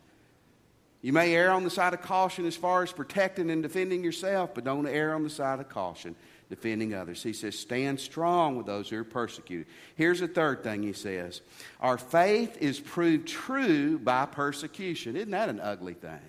You 1.01 1.13
may 1.13 1.33
err 1.35 1.51
on 1.51 1.63
the 1.63 1.69
side 1.69 1.93
of 1.93 2.01
caution 2.01 2.45
as 2.45 2.55
far 2.55 2.83
as 2.83 2.91
protecting 2.91 3.49
and 3.49 3.63
defending 3.63 4.03
yourself, 4.03 4.53
but 4.53 4.63
don't 4.63 4.87
err 4.87 5.13
on 5.13 5.23
the 5.23 5.29
side 5.29 5.59
of 5.59 5.69
caution 5.69 6.15
defending 6.49 6.93
others. 6.93 7.21
He 7.21 7.33
says, 7.33 7.57
stand 7.57 7.99
strong 7.99 8.57
with 8.57 8.65
those 8.65 8.89
who 8.89 8.97
are 8.97 9.03
persecuted. 9.03 9.67
Here's 9.95 10.21
a 10.21 10.27
third 10.27 10.63
thing 10.63 10.83
he 10.83 10.93
says 10.93 11.41
Our 11.79 11.97
faith 11.97 12.57
is 12.59 12.79
proved 12.79 13.27
true 13.27 13.99
by 13.99 14.25
persecution. 14.25 15.15
Isn't 15.15 15.31
that 15.31 15.49
an 15.49 15.59
ugly 15.59 15.93
thing? 15.93 16.19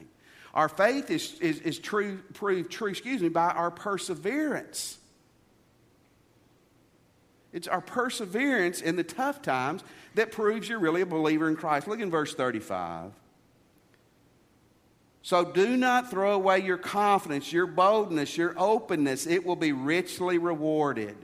Our 0.52 0.68
faith 0.68 1.10
is, 1.10 1.38
is, 1.40 1.60
is 1.60 1.78
true, 1.78 2.18
proved 2.34 2.70
true, 2.70 2.88
excuse 2.88 3.22
me, 3.22 3.28
by 3.28 3.50
our 3.50 3.70
perseverance. 3.70 4.98
It's 7.52 7.68
our 7.68 7.80
perseverance 7.80 8.80
in 8.80 8.96
the 8.96 9.02
tough 9.02 9.42
times 9.42 9.82
that 10.14 10.32
proves 10.32 10.68
you're 10.68 10.78
really 10.78 11.00
a 11.00 11.06
believer 11.06 11.48
in 11.48 11.56
Christ. 11.56 11.88
Look 11.88 12.00
in 12.00 12.10
verse 12.10 12.34
35. 12.34 13.12
So 15.22 15.44
do 15.44 15.76
not 15.76 16.10
throw 16.10 16.32
away 16.32 16.60
your 16.60 16.78
confidence, 16.78 17.52
your 17.52 17.66
boldness, 17.66 18.36
your 18.36 18.54
openness. 18.56 19.26
It 19.26 19.44
will 19.44 19.56
be 19.56 19.72
richly 19.72 20.38
rewarded. 20.38 21.16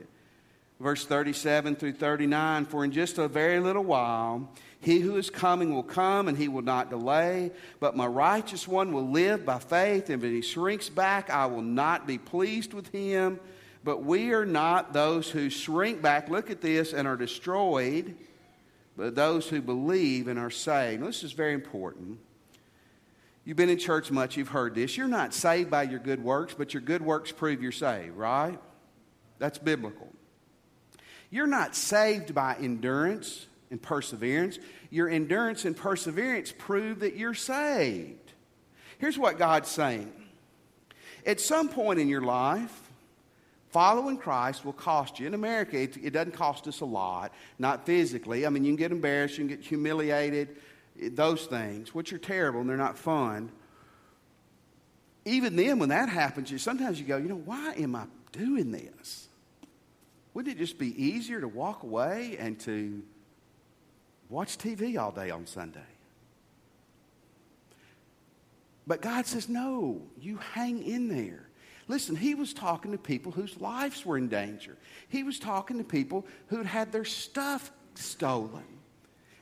Verse 0.78 1.06
37 1.06 1.76
through 1.76 1.94
39 1.94 2.66
For 2.66 2.84
in 2.84 2.92
just 2.92 3.18
a 3.18 3.28
very 3.28 3.60
little 3.60 3.84
while, 3.84 4.50
he 4.80 5.00
who 5.00 5.16
is 5.16 5.30
coming 5.30 5.72
will 5.72 5.82
come 5.82 6.28
and 6.28 6.36
he 6.36 6.48
will 6.48 6.62
not 6.62 6.90
delay. 6.90 7.52
But 7.80 7.96
my 7.96 8.06
righteous 8.06 8.68
one 8.68 8.92
will 8.92 9.08
live 9.08 9.46
by 9.46 9.58
faith, 9.58 10.10
and 10.10 10.22
if 10.22 10.30
he 10.30 10.42
shrinks 10.42 10.88
back, 10.90 11.30
I 11.30 11.46
will 11.46 11.62
not 11.62 12.06
be 12.06 12.18
pleased 12.18 12.74
with 12.74 12.88
him. 12.88 13.40
But 13.86 14.02
we 14.02 14.32
are 14.32 14.44
not 14.44 14.92
those 14.92 15.30
who 15.30 15.48
shrink 15.48 16.02
back, 16.02 16.28
look 16.28 16.50
at 16.50 16.60
this, 16.60 16.92
and 16.92 17.06
are 17.06 17.16
destroyed, 17.16 18.16
but 18.96 19.14
those 19.14 19.48
who 19.48 19.62
believe 19.62 20.26
and 20.26 20.40
are 20.40 20.50
saved. 20.50 21.02
Now, 21.02 21.06
this 21.06 21.22
is 21.22 21.30
very 21.30 21.54
important. 21.54 22.18
You've 23.44 23.56
been 23.56 23.70
in 23.70 23.78
church 23.78 24.10
much, 24.10 24.36
you've 24.36 24.48
heard 24.48 24.74
this. 24.74 24.96
You're 24.96 25.06
not 25.06 25.32
saved 25.32 25.70
by 25.70 25.84
your 25.84 26.00
good 26.00 26.24
works, 26.24 26.52
but 26.52 26.74
your 26.74 26.80
good 26.80 27.00
works 27.00 27.30
prove 27.30 27.62
you're 27.62 27.70
saved, 27.70 28.16
right? 28.16 28.58
That's 29.38 29.58
biblical. 29.58 30.08
You're 31.30 31.46
not 31.46 31.76
saved 31.76 32.34
by 32.34 32.56
endurance 32.60 33.46
and 33.70 33.80
perseverance. 33.80 34.58
Your 34.90 35.08
endurance 35.08 35.64
and 35.64 35.76
perseverance 35.76 36.52
prove 36.58 36.98
that 37.00 37.14
you're 37.14 37.34
saved. 37.34 38.32
Here's 38.98 39.16
what 39.16 39.38
God's 39.38 39.68
saying 39.68 40.12
at 41.24 41.40
some 41.40 41.68
point 41.68 42.00
in 42.00 42.08
your 42.08 42.22
life, 42.22 42.85
following 43.76 44.16
Christ 44.16 44.64
will 44.64 44.72
cost 44.72 45.20
you. 45.20 45.26
In 45.26 45.34
America, 45.34 45.78
it, 45.78 45.98
it, 45.98 46.10
doesn't 46.14 46.32
cost 46.32 46.66
us 46.66 46.80
a 46.80 46.86
lot, 46.86 47.30
not 47.58 47.84
physically. 47.84 48.46
I 48.46 48.48
mean, 48.48 48.64
you 48.64 48.70
can 48.70 48.76
get 48.76 48.90
embarrassed, 48.90 49.36
you 49.36 49.46
can 49.46 49.54
get 49.54 49.62
humiliated, 49.62 50.56
those 50.98 51.44
things, 51.44 51.94
which 51.94 52.10
are 52.14 52.18
terrible 52.18 52.62
and 52.62 52.70
they're 52.70 52.78
not 52.78 52.96
fun. 52.96 53.52
Even 55.26 55.56
then, 55.56 55.78
when 55.78 55.90
that 55.90 56.08
happens, 56.08 56.50
you, 56.50 56.56
sometimes 56.56 56.98
you 56.98 57.04
go, 57.04 57.18
you 57.18 57.28
know, 57.28 57.42
why 57.44 57.74
am 57.76 57.94
I 57.94 58.04
doing 58.32 58.72
this? 58.72 59.28
Wouldn't 60.32 60.56
it 60.56 60.58
just 60.58 60.78
be 60.78 61.04
easier 61.04 61.42
to 61.42 61.48
walk 61.48 61.82
away 61.82 62.38
and 62.38 62.58
to 62.60 63.02
watch 64.30 64.56
TV 64.56 64.98
all 64.98 65.12
day 65.12 65.28
on 65.28 65.46
Sunday? 65.46 65.80
But 68.86 69.02
God 69.02 69.26
says, 69.26 69.50
no, 69.50 70.00
you 70.18 70.38
hang 70.38 70.82
in 70.82 71.08
there. 71.08 71.45
Listen, 71.88 72.16
he 72.16 72.34
was 72.34 72.52
talking 72.52 72.92
to 72.92 72.98
people 72.98 73.32
whose 73.32 73.60
lives 73.60 74.04
were 74.04 74.18
in 74.18 74.28
danger. 74.28 74.76
He 75.08 75.22
was 75.22 75.38
talking 75.38 75.78
to 75.78 75.84
people 75.84 76.26
who'd 76.48 76.66
had 76.66 76.90
their 76.90 77.04
stuff 77.04 77.70
stolen. 77.94 78.64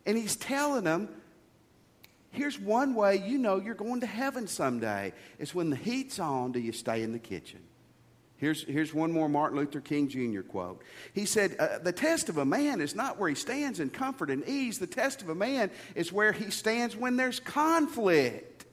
And 0.04 0.18
he's 0.18 0.36
telling 0.36 0.84
them, 0.84 1.08
Here's 2.30 2.58
one 2.58 2.96
way 2.96 3.22
you 3.24 3.38
know 3.38 3.60
you're 3.60 3.74
going 3.74 4.00
to 4.00 4.06
heaven 4.06 4.48
someday. 4.48 5.12
It's 5.38 5.54
when 5.54 5.70
the 5.70 5.76
heat's 5.76 6.18
on, 6.18 6.50
do 6.50 6.58
you 6.58 6.72
stay 6.72 7.02
in 7.04 7.12
the 7.12 7.18
kitchen? 7.20 7.60
Here's, 8.38 8.64
here's 8.64 8.92
one 8.92 9.12
more 9.12 9.28
Martin 9.28 9.56
Luther 9.56 9.80
King 9.80 10.08
Jr. 10.08 10.40
quote. 10.40 10.82
He 11.12 11.26
said, 11.26 11.56
uh, 11.60 11.78
The 11.78 11.92
test 11.92 12.28
of 12.28 12.38
a 12.38 12.44
man 12.44 12.80
is 12.80 12.96
not 12.96 13.18
where 13.18 13.28
he 13.28 13.36
stands 13.36 13.78
in 13.78 13.90
comfort 13.90 14.30
and 14.30 14.46
ease. 14.48 14.80
The 14.80 14.88
test 14.88 15.22
of 15.22 15.28
a 15.28 15.34
man 15.34 15.70
is 15.94 16.12
where 16.12 16.32
he 16.32 16.50
stands 16.50 16.96
when 16.96 17.16
there's 17.16 17.38
conflict. 17.38 18.66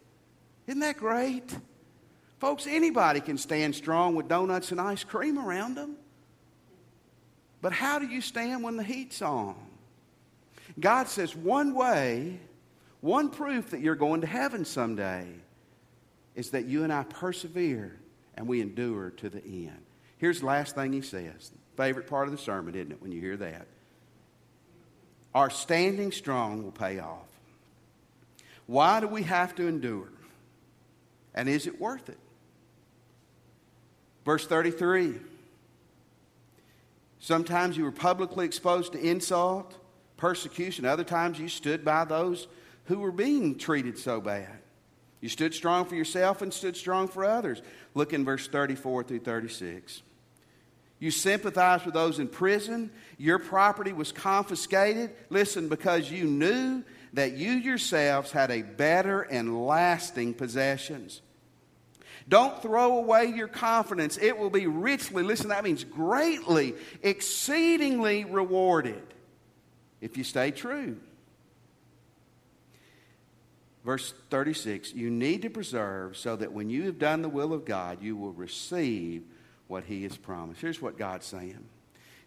Isn't 0.65 0.81
that 0.81 0.97
great? 0.97 1.55
Folks, 2.41 2.65
anybody 2.65 3.21
can 3.21 3.38
stand 3.38 3.75
strong 3.75 4.15
with 4.15 4.27
donuts 4.27 4.71
and 4.71 4.82
ice 4.82 5.04
cream 5.04 5.38
around 5.38 5.75
them. 5.75 5.95
But 7.62 7.71
how 7.71 7.99
do 7.99 8.08
you 8.08 8.19
stand 8.19 8.63
when 8.63 8.77
the 8.77 8.84
heat's 8.84 9.21
on? 9.21 9.56
God 10.80 11.08
says 11.08 11.36
one 11.36 11.75
way 11.75 12.39
one 13.01 13.30
proof 13.30 13.69
that 13.69 13.82
you're 13.82 13.93
going 13.93 14.21
to 14.21 14.27
heaven 14.27 14.65
someday 14.65 15.27
is 16.34 16.49
that 16.49 16.65
you 16.65 16.84
and 16.84 16.91
I 16.91 17.04
persevere 17.04 17.99
and 18.34 18.47
we 18.47 18.60
endure 18.60 19.12
to 19.17 19.30
the 19.30 19.45
end. 19.45 19.84
Here's 20.17 20.39
the 20.39 20.47
last 20.47 20.73
thing 20.73 20.93
he 20.93 21.01
says. 21.01 21.51
Favorite 21.77 22.08
part 22.08 22.27
of 22.27 22.32
the 22.32 22.39
sermon, 22.39 22.73
isn't 22.73 22.91
it, 22.91 23.01
when 23.04 23.12
you 23.12 23.21
hear 23.21 23.38
that? 23.38 23.67
Our 25.36 25.51
standing 25.51 26.12
strong 26.12 26.63
will 26.63 26.71
pay 26.71 26.97
off. 26.97 27.30
Why 28.65 28.99
do 28.99 29.08
we 29.08 29.21
have 29.21 29.54
to 29.58 29.67
endure? 29.67 30.10
And 31.36 31.47
is 31.47 31.67
it 31.67 31.80
worth 31.80 32.10
it? 32.10 32.17
Verse 34.25 34.45
33 34.45 35.15
Sometimes 37.19 37.77
you 37.77 37.84
were 37.84 37.91
publicly 37.91 38.45
exposed 38.45 38.93
to 38.93 38.99
insult, 38.99 39.77
persecution. 40.17 40.86
Other 40.86 41.03
times 41.03 41.39
you 41.39 41.49
stood 41.49 41.86
by 41.86 42.03
those 42.03 42.47
who 42.86 42.99
were 42.99 43.12
being 43.12 43.57
treated 43.60 43.97
so 43.97 44.19
bad. 44.19 44.57
You 45.21 45.29
stood 45.29 45.53
strong 45.53 45.86
for 45.86 45.95
yourself 45.95 46.41
and 46.41 46.51
stood 46.51 46.75
strong 46.75 47.07
for 47.07 47.23
others. 47.23 47.62
Look 47.93 48.12
in 48.12 48.25
verse 48.25 48.47
34 48.47 49.03
through 49.03 49.19
36. 49.19 50.01
You 50.97 51.12
sympathized 51.12 51.86
with 51.86 51.93
those 51.93 52.19
in 52.19 52.27
prison. 52.27 52.91
Your 53.17 53.38
property 53.39 53.93
was 53.93 54.12
confiscated. 54.12 55.12
Listen, 55.29 55.69
because 55.69 56.12
you 56.12 56.25
knew 56.25 56.84
that 57.13 57.34
you 57.34 57.51
yourselves 57.51 58.31
had 58.31 58.49
a 58.49 58.62
better 58.62 59.21
and 59.21 59.65
lasting 59.65 60.34
possessions. 60.34 61.21
Don't 62.31 62.61
throw 62.61 62.97
away 62.97 63.25
your 63.25 63.49
confidence. 63.49 64.17
It 64.17 64.37
will 64.37 64.49
be 64.49 64.65
richly, 64.65 65.21
listen, 65.21 65.49
that 65.49 65.65
means 65.65 65.83
greatly, 65.83 66.75
exceedingly 67.03 68.23
rewarded 68.23 69.03
if 69.99 70.15
you 70.15 70.23
stay 70.23 70.51
true. 70.51 70.95
Verse 73.83 74.13
36 74.29 74.93
You 74.93 75.09
need 75.09 75.41
to 75.41 75.49
preserve 75.49 76.15
so 76.15 76.37
that 76.37 76.53
when 76.53 76.69
you 76.69 76.83
have 76.83 76.97
done 76.97 77.21
the 77.21 77.27
will 77.27 77.51
of 77.51 77.65
God, 77.65 78.01
you 78.01 78.15
will 78.15 78.31
receive 78.31 79.23
what 79.67 79.83
He 79.83 80.03
has 80.03 80.15
promised. 80.15 80.61
Here's 80.61 80.81
what 80.81 80.97
God's 80.97 81.25
saying 81.25 81.59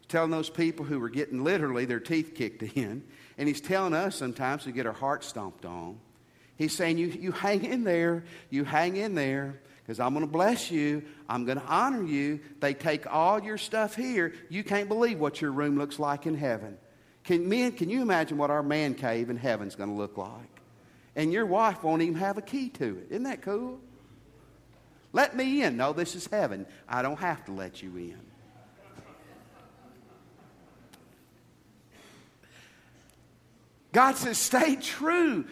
He's 0.00 0.06
telling 0.08 0.30
those 0.30 0.50
people 0.50 0.84
who 0.84 1.00
were 1.00 1.08
getting 1.08 1.42
literally 1.42 1.86
their 1.86 1.98
teeth 1.98 2.34
kicked 2.34 2.62
in, 2.76 3.02
and 3.38 3.48
He's 3.48 3.62
telling 3.62 3.94
us 3.94 4.16
sometimes 4.16 4.64
to 4.64 4.72
get 4.72 4.84
our 4.84 4.92
heart 4.92 5.24
stomped 5.24 5.64
on. 5.64 5.98
He's 6.58 6.76
saying, 6.76 6.98
You, 6.98 7.06
you 7.06 7.32
hang 7.32 7.64
in 7.64 7.84
there, 7.84 8.24
you 8.50 8.64
hang 8.64 8.96
in 8.96 9.14
there, 9.14 9.60
because 9.84 10.00
I'm 10.00 10.14
going 10.14 10.26
to 10.26 10.32
bless 10.32 10.70
you, 10.70 11.02
I'm 11.28 11.44
going 11.44 11.58
to 11.58 11.66
honor 11.66 12.02
you. 12.02 12.40
They 12.60 12.74
take 12.74 13.06
all 13.12 13.42
your 13.42 13.58
stuff 13.58 13.94
here. 13.94 14.32
You 14.48 14.64
can't 14.64 14.88
believe 14.88 15.20
what 15.20 15.40
your 15.40 15.52
room 15.52 15.78
looks 15.78 15.98
like 15.98 16.26
in 16.26 16.34
heaven. 16.34 16.78
Can, 17.22 17.48
men, 17.48 17.72
can 17.72 17.90
you 17.90 18.02
imagine 18.02 18.38
what 18.38 18.50
our 18.50 18.62
man 18.62 18.94
cave 18.94 19.30
in 19.30 19.36
heaven's 19.36 19.76
going 19.76 19.90
to 19.90 19.96
look 19.96 20.16
like? 20.16 20.54
and 21.16 21.32
your 21.32 21.46
wife 21.46 21.82
won't 21.82 22.02
even 22.02 22.16
have 22.16 22.38
a 22.38 22.42
key 22.42 22.68
to 22.70 22.98
it. 22.98 23.06
Isn't 23.10 23.24
that 23.24 23.42
cool? 23.42 23.78
Let 25.12 25.36
me 25.36 25.62
in. 25.62 25.76
No, 25.76 25.92
this 25.92 26.16
is 26.16 26.26
heaven. 26.26 26.66
I 26.88 27.02
don't 27.02 27.18
have 27.18 27.44
to 27.44 27.52
let 27.52 27.82
you 27.82 27.96
in. 27.96 28.20
God 33.92 34.16
says, 34.16 34.38
stay 34.38 34.74
true. 34.74 35.44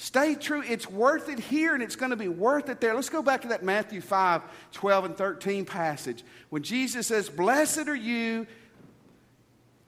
Stay 0.00 0.34
true. 0.34 0.62
It's 0.66 0.90
worth 0.90 1.28
it 1.28 1.38
here 1.38 1.74
and 1.74 1.82
it's 1.82 1.94
going 1.94 2.08
to 2.08 2.16
be 2.16 2.26
worth 2.26 2.70
it 2.70 2.80
there. 2.80 2.94
Let's 2.94 3.10
go 3.10 3.20
back 3.20 3.42
to 3.42 3.48
that 3.48 3.62
Matthew 3.62 4.00
5 4.00 4.40
12 4.72 5.04
and 5.04 5.14
13 5.14 5.66
passage. 5.66 6.24
When 6.48 6.62
Jesus 6.62 7.08
says, 7.08 7.28
Blessed 7.28 7.86
are 7.86 7.94
you 7.94 8.46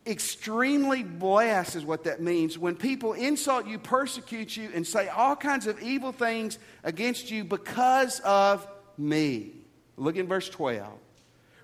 extremely 0.07 1.03
blessed 1.03 1.77
is 1.77 1.87
what 1.87 2.05
that 2.05 2.21
means. 2.21 2.59
When 2.59 2.77
people 2.77 3.15
insult 3.15 3.67
you, 3.67 3.79
persecute 3.79 4.55
you, 4.55 4.69
and 4.75 4.87
say 4.87 5.09
all 5.09 5.35
kinds 5.35 5.67
of 5.67 5.81
evil 5.81 6.13
things 6.13 6.59
against 6.85 7.31
you 7.31 7.43
because 7.43 8.21
of 8.21 8.69
me. 8.99 9.53
Look 9.97 10.17
in 10.17 10.27
verse 10.27 10.51
12. 10.51 10.93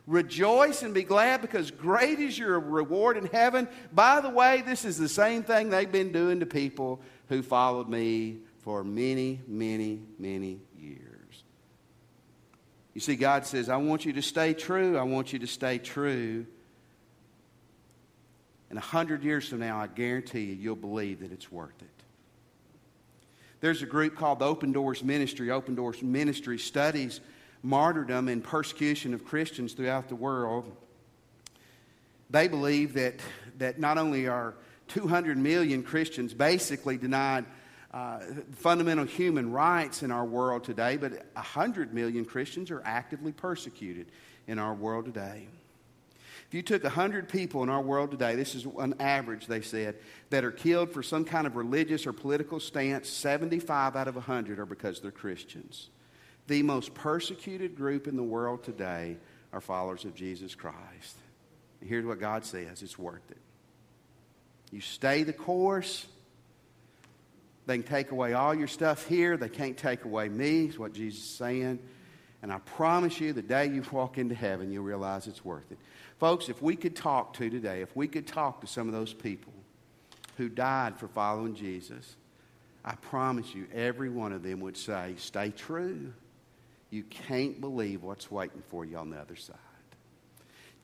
Rejoice 0.06 0.82
and 0.82 0.94
be 0.94 1.02
glad 1.02 1.42
because 1.42 1.70
great 1.70 2.18
is 2.18 2.38
your 2.38 2.58
reward 2.58 3.18
in 3.18 3.26
heaven. 3.26 3.68
By 3.92 4.22
the 4.22 4.30
way, 4.30 4.62
this 4.64 4.86
is 4.86 4.96
the 4.96 5.06
same 5.06 5.42
thing 5.42 5.68
they've 5.68 5.92
been 5.92 6.12
doing 6.12 6.40
to 6.40 6.46
people 6.46 7.02
who 7.28 7.42
followed 7.42 7.88
me 7.88 8.38
for 8.60 8.84
many, 8.84 9.40
many, 9.46 10.00
many 10.18 10.60
years. 10.78 11.44
You 12.94 13.00
see, 13.00 13.16
God 13.16 13.46
says, 13.46 13.68
I 13.68 13.76
want 13.76 14.04
you 14.04 14.12
to 14.14 14.22
stay 14.22 14.54
true. 14.54 14.98
I 14.98 15.02
want 15.02 15.32
you 15.32 15.38
to 15.40 15.46
stay 15.46 15.78
true 15.78 16.46
and 18.70 18.78
a 18.78 18.82
hundred 18.82 19.24
years 19.24 19.48
from 19.48 19.60
now, 19.60 19.78
I 19.78 19.86
guarantee 19.86 20.44
you, 20.44 20.54
you'll 20.54 20.76
believe 20.76 21.20
that 21.20 21.32
it's 21.32 21.50
worth 21.50 21.80
it. 21.80 21.88
There's 23.60 23.82
a 23.82 23.86
group 23.86 24.16
called 24.16 24.40
the 24.40 24.44
Open 24.44 24.72
Doors 24.72 25.02
Ministry. 25.02 25.50
Open 25.50 25.74
Doors 25.74 26.02
Ministry 26.02 26.58
studies 26.58 27.20
martyrdom 27.62 28.28
and 28.28 28.44
persecution 28.44 29.14
of 29.14 29.24
Christians 29.24 29.72
throughout 29.72 30.08
the 30.08 30.14
world. 30.14 30.76
They 32.30 32.46
believe 32.46 32.94
that, 32.94 33.14
that 33.56 33.80
not 33.80 33.98
only 33.98 34.28
are 34.28 34.54
200 34.88 35.38
million 35.38 35.82
Christians 35.82 36.34
basically 36.34 36.96
denied 36.96 37.44
uh, 37.92 38.20
fundamental 38.56 39.04
human 39.04 39.50
rights 39.50 40.02
in 40.02 40.10
our 40.10 40.24
world 40.24 40.64
today, 40.64 40.96
but 40.96 41.12
100 41.34 41.94
million 41.94 42.24
Christians 42.24 42.70
are 42.70 42.82
actively 42.84 43.32
persecuted 43.32 44.10
in 44.46 44.58
our 44.58 44.74
world 44.74 45.06
today. 45.06 45.48
If 46.48 46.54
you 46.54 46.62
took 46.62 46.82
100 46.82 47.28
people 47.28 47.62
in 47.62 47.68
our 47.68 47.82
world 47.82 48.10
today, 48.10 48.34
this 48.34 48.54
is 48.54 48.66
an 48.78 48.94
average, 49.00 49.46
they 49.46 49.60
said, 49.60 49.96
that 50.30 50.44
are 50.44 50.50
killed 50.50 50.90
for 50.92 51.02
some 51.02 51.24
kind 51.24 51.46
of 51.46 51.56
religious 51.56 52.06
or 52.06 52.14
political 52.14 52.58
stance, 52.58 53.08
75 53.10 53.96
out 53.96 54.08
of 54.08 54.14
100 54.14 54.58
are 54.58 54.64
because 54.66 55.00
they're 55.00 55.10
Christians. 55.10 55.90
The 56.46 56.62
most 56.62 56.94
persecuted 56.94 57.76
group 57.76 58.08
in 58.08 58.16
the 58.16 58.22
world 58.22 58.64
today 58.64 59.18
are 59.52 59.60
followers 59.60 60.06
of 60.06 60.14
Jesus 60.14 60.54
Christ. 60.54 61.16
And 61.80 61.88
here's 61.88 62.06
what 62.06 62.18
God 62.18 62.44
says 62.44 62.82
it's 62.82 62.98
worth 62.98 63.30
it. 63.30 63.38
You 64.70 64.80
stay 64.80 65.22
the 65.22 65.32
course. 65.32 66.06
They 67.66 67.78
can 67.78 67.86
take 67.86 68.10
away 68.10 68.32
all 68.32 68.54
your 68.54 68.68
stuff 68.68 69.06
here. 69.06 69.36
They 69.36 69.48
can't 69.48 69.76
take 69.76 70.04
away 70.04 70.28
me, 70.28 70.66
is 70.66 70.78
what 70.78 70.92
Jesus 70.92 71.22
is 71.22 71.30
saying. 71.30 71.78
And 72.42 72.52
I 72.52 72.58
promise 72.58 73.20
you, 73.20 73.32
the 73.32 73.42
day 73.42 73.66
you 73.66 73.82
walk 73.92 74.18
into 74.18 74.34
heaven, 74.34 74.70
you'll 74.70 74.84
realize 74.84 75.26
it's 75.26 75.44
worth 75.44 75.70
it. 75.70 75.78
Folks, 76.18 76.48
if 76.48 76.62
we 76.62 76.76
could 76.76 76.96
talk 76.96 77.34
to 77.34 77.50
today, 77.50 77.82
if 77.82 77.94
we 77.94 78.08
could 78.08 78.26
talk 78.26 78.60
to 78.62 78.66
some 78.66 78.88
of 78.88 78.94
those 78.94 79.12
people 79.12 79.52
who 80.36 80.48
died 80.48 80.96
for 80.98 81.08
following 81.08 81.54
Jesus, 81.54 82.16
I 82.84 82.94
promise 82.94 83.54
you, 83.54 83.66
every 83.74 84.08
one 84.08 84.32
of 84.32 84.42
them 84.42 84.60
would 84.60 84.76
say, 84.76 85.14
Stay 85.18 85.50
true. 85.50 86.12
You 86.90 87.02
can't 87.02 87.60
believe 87.60 88.02
what's 88.02 88.30
waiting 88.30 88.62
for 88.70 88.84
you 88.84 88.96
on 88.96 89.10
the 89.10 89.18
other 89.18 89.36
side. 89.36 89.56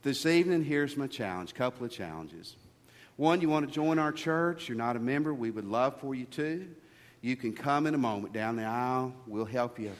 This 0.03 0.27
evening, 0.27 0.62
here's 0.62 0.99
my 0.99 1.07
challenge 1.07 1.55
couple 1.55 1.87
of 1.87 1.92
challenges. 1.92 2.57
One, 3.16 3.40
you 3.40 3.48
want 3.48 3.68
to 3.68 3.72
join 3.72 3.98
our 3.98 4.12
church, 4.12 4.68
you're 4.68 4.79
not 4.79 4.96
a 4.96 5.00
member, 5.00 5.33
we 5.33 5.50
would 5.50 5.66
love 5.66 6.00
for 6.00 6.14
you 6.14 6.24
to. 6.27 6.68
You 7.20 7.37
can 7.37 7.53
come 7.53 7.87
in 7.87 7.94
a 7.94 7.98
moment 7.98 8.33
down 8.33 8.57
the 8.57 8.64
aisle, 8.64 9.14
we'll 9.27 9.44
help 9.44 9.79
you 9.79 9.92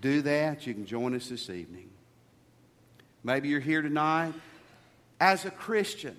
do 0.00 0.22
that. 0.22 0.66
You 0.66 0.74
can 0.74 0.84
join 0.84 1.14
us 1.14 1.28
this 1.28 1.48
evening. 1.48 1.88
Maybe 3.22 3.48
you're 3.48 3.60
here 3.60 3.82
tonight 3.82 4.34
as 5.20 5.44
a 5.44 5.50
Christian, 5.50 6.16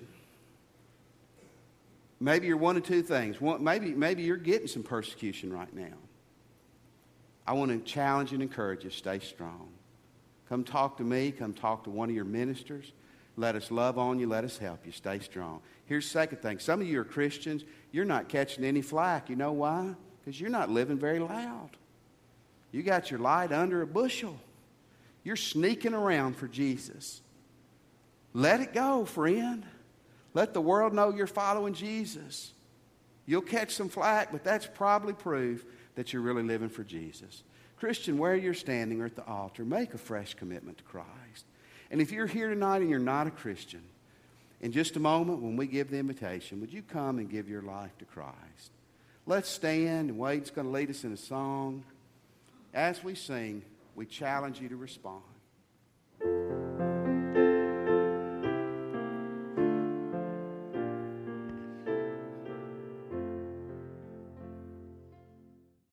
maybe 2.20 2.46
you're 2.46 2.56
one 2.56 2.76
of 2.76 2.82
two 2.82 3.02
things. 3.02 3.40
One, 3.40 3.62
maybe, 3.62 3.90
maybe 3.90 4.22
you're 4.22 4.36
getting 4.36 4.66
some 4.66 4.82
persecution 4.82 5.52
right 5.52 5.72
now. 5.74 5.96
I 7.46 7.52
want 7.52 7.70
to 7.70 7.78
challenge 7.90 8.32
and 8.32 8.42
encourage 8.42 8.84
you 8.84 8.90
stay 8.90 9.20
strong. 9.20 9.68
Come 10.48 10.64
talk 10.64 10.96
to 10.98 11.04
me. 11.04 11.30
Come 11.30 11.54
talk 11.54 11.84
to 11.84 11.90
one 11.90 12.08
of 12.08 12.14
your 12.14 12.24
ministers. 12.24 12.92
Let 13.38 13.54
us 13.54 13.70
love 13.70 13.98
on 13.98 14.18
you. 14.18 14.26
Let 14.26 14.42
us 14.42 14.58
help 14.58 14.84
you. 14.84 14.90
Stay 14.90 15.20
strong. 15.20 15.60
Here's 15.86 16.04
the 16.04 16.10
second 16.10 16.38
thing. 16.38 16.58
Some 16.58 16.80
of 16.80 16.88
you 16.88 17.00
are 17.00 17.04
Christians. 17.04 17.64
You're 17.92 18.04
not 18.04 18.28
catching 18.28 18.64
any 18.64 18.82
flack. 18.82 19.30
You 19.30 19.36
know 19.36 19.52
why? 19.52 19.94
Because 20.20 20.40
you're 20.40 20.50
not 20.50 20.70
living 20.70 20.98
very 20.98 21.20
loud. 21.20 21.70
You 22.72 22.82
got 22.82 23.12
your 23.12 23.20
light 23.20 23.52
under 23.52 23.80
a 23.80 23.86
bushel. 23.86 24.36
You're 25.22 25.36
sneaking 25.36 25.94
around 25.94 26.36
for 26.36 26.48
Jesus. 26.48 27.22
Let 28.34 28.60
it 28.60 28.74
go, 28.74 29.04
friend. 29.04 29.64
Let 30.34 30.52
the 30.52 30.60
world 30.60 30.92
know 30.92 31.14
you're 31.14 31.28
following 31.28 31.74
Jesus. 31.74 32.52
You'll 33.24 33.42
catch 33.42 33.72
some 33.72 33.88
flack, 33.88 34.32
but 34.32 34.42
that's 34.42 34.66
probably 34.66 35.12
proof 35.12 35.64
that 35.94 36.12
you're 36.12 36.22
really 36.22 36.42
living 36.42 36.68
for 36.68 36.82
Jesus. 36.82 37.44
Christian, 37.76 38.18
where 38.18 38.34
you're 38.34 38.52
standing 38.52 39.00
or 39.00 39.06
at 39.06 39.14
the 39.14 39.24
altar, 39.26 39.64
make 39.64 39.94
a 39.94 39.98
fresh 39.98 40.34
commitment 40.34 40.78
to 40.78 40.84
Christ. 40.84 41.44
And 41.90 42.00
if 42.00 42.12
you're 42.12 42.26
here 42.26 42.48
tonight 42.48 42.82
and 42.82 42.90
you're 42.90 42.98
not 42.98 43.26
a 43.26 43.30
Christian, 43.30 43.82
in 44.60 44.72
just 44.72 44.96
a 44.96 45.00
moment 45.00 45.40
when 45.40 45.56
we 45.56 45.66
give 45.66 45.90
the 45.90 45.98
invitation, 45.98 46.60
would 46.60 46.72
you 46.72 46.82
come 46.82 47.18
and 47.18 47.30
give 47.30 47.48
your 47.48 47.62
life 47.62 47.96
to 47.98 48.04
Christ? 48.04 48.70
Let's 49.26 49.48
stand, 49.48 50.10
and 50.10 50.18
Wade's 50.18 50.50
going 50.50 50.66
to 50.66 50.72
lead 50.72 50.90
us 50.90 51.04
in 51.04 51.12
a 51.12 51.16
song. 51.16 51.84
As 52.74 53.04
we 53.04 53.14
sing, 53.14 53.62
we 53.94 54.06
challenge 54.06 54.60
you 54.60 54.68
to 54.68 54.76
respond. 54.76 55.22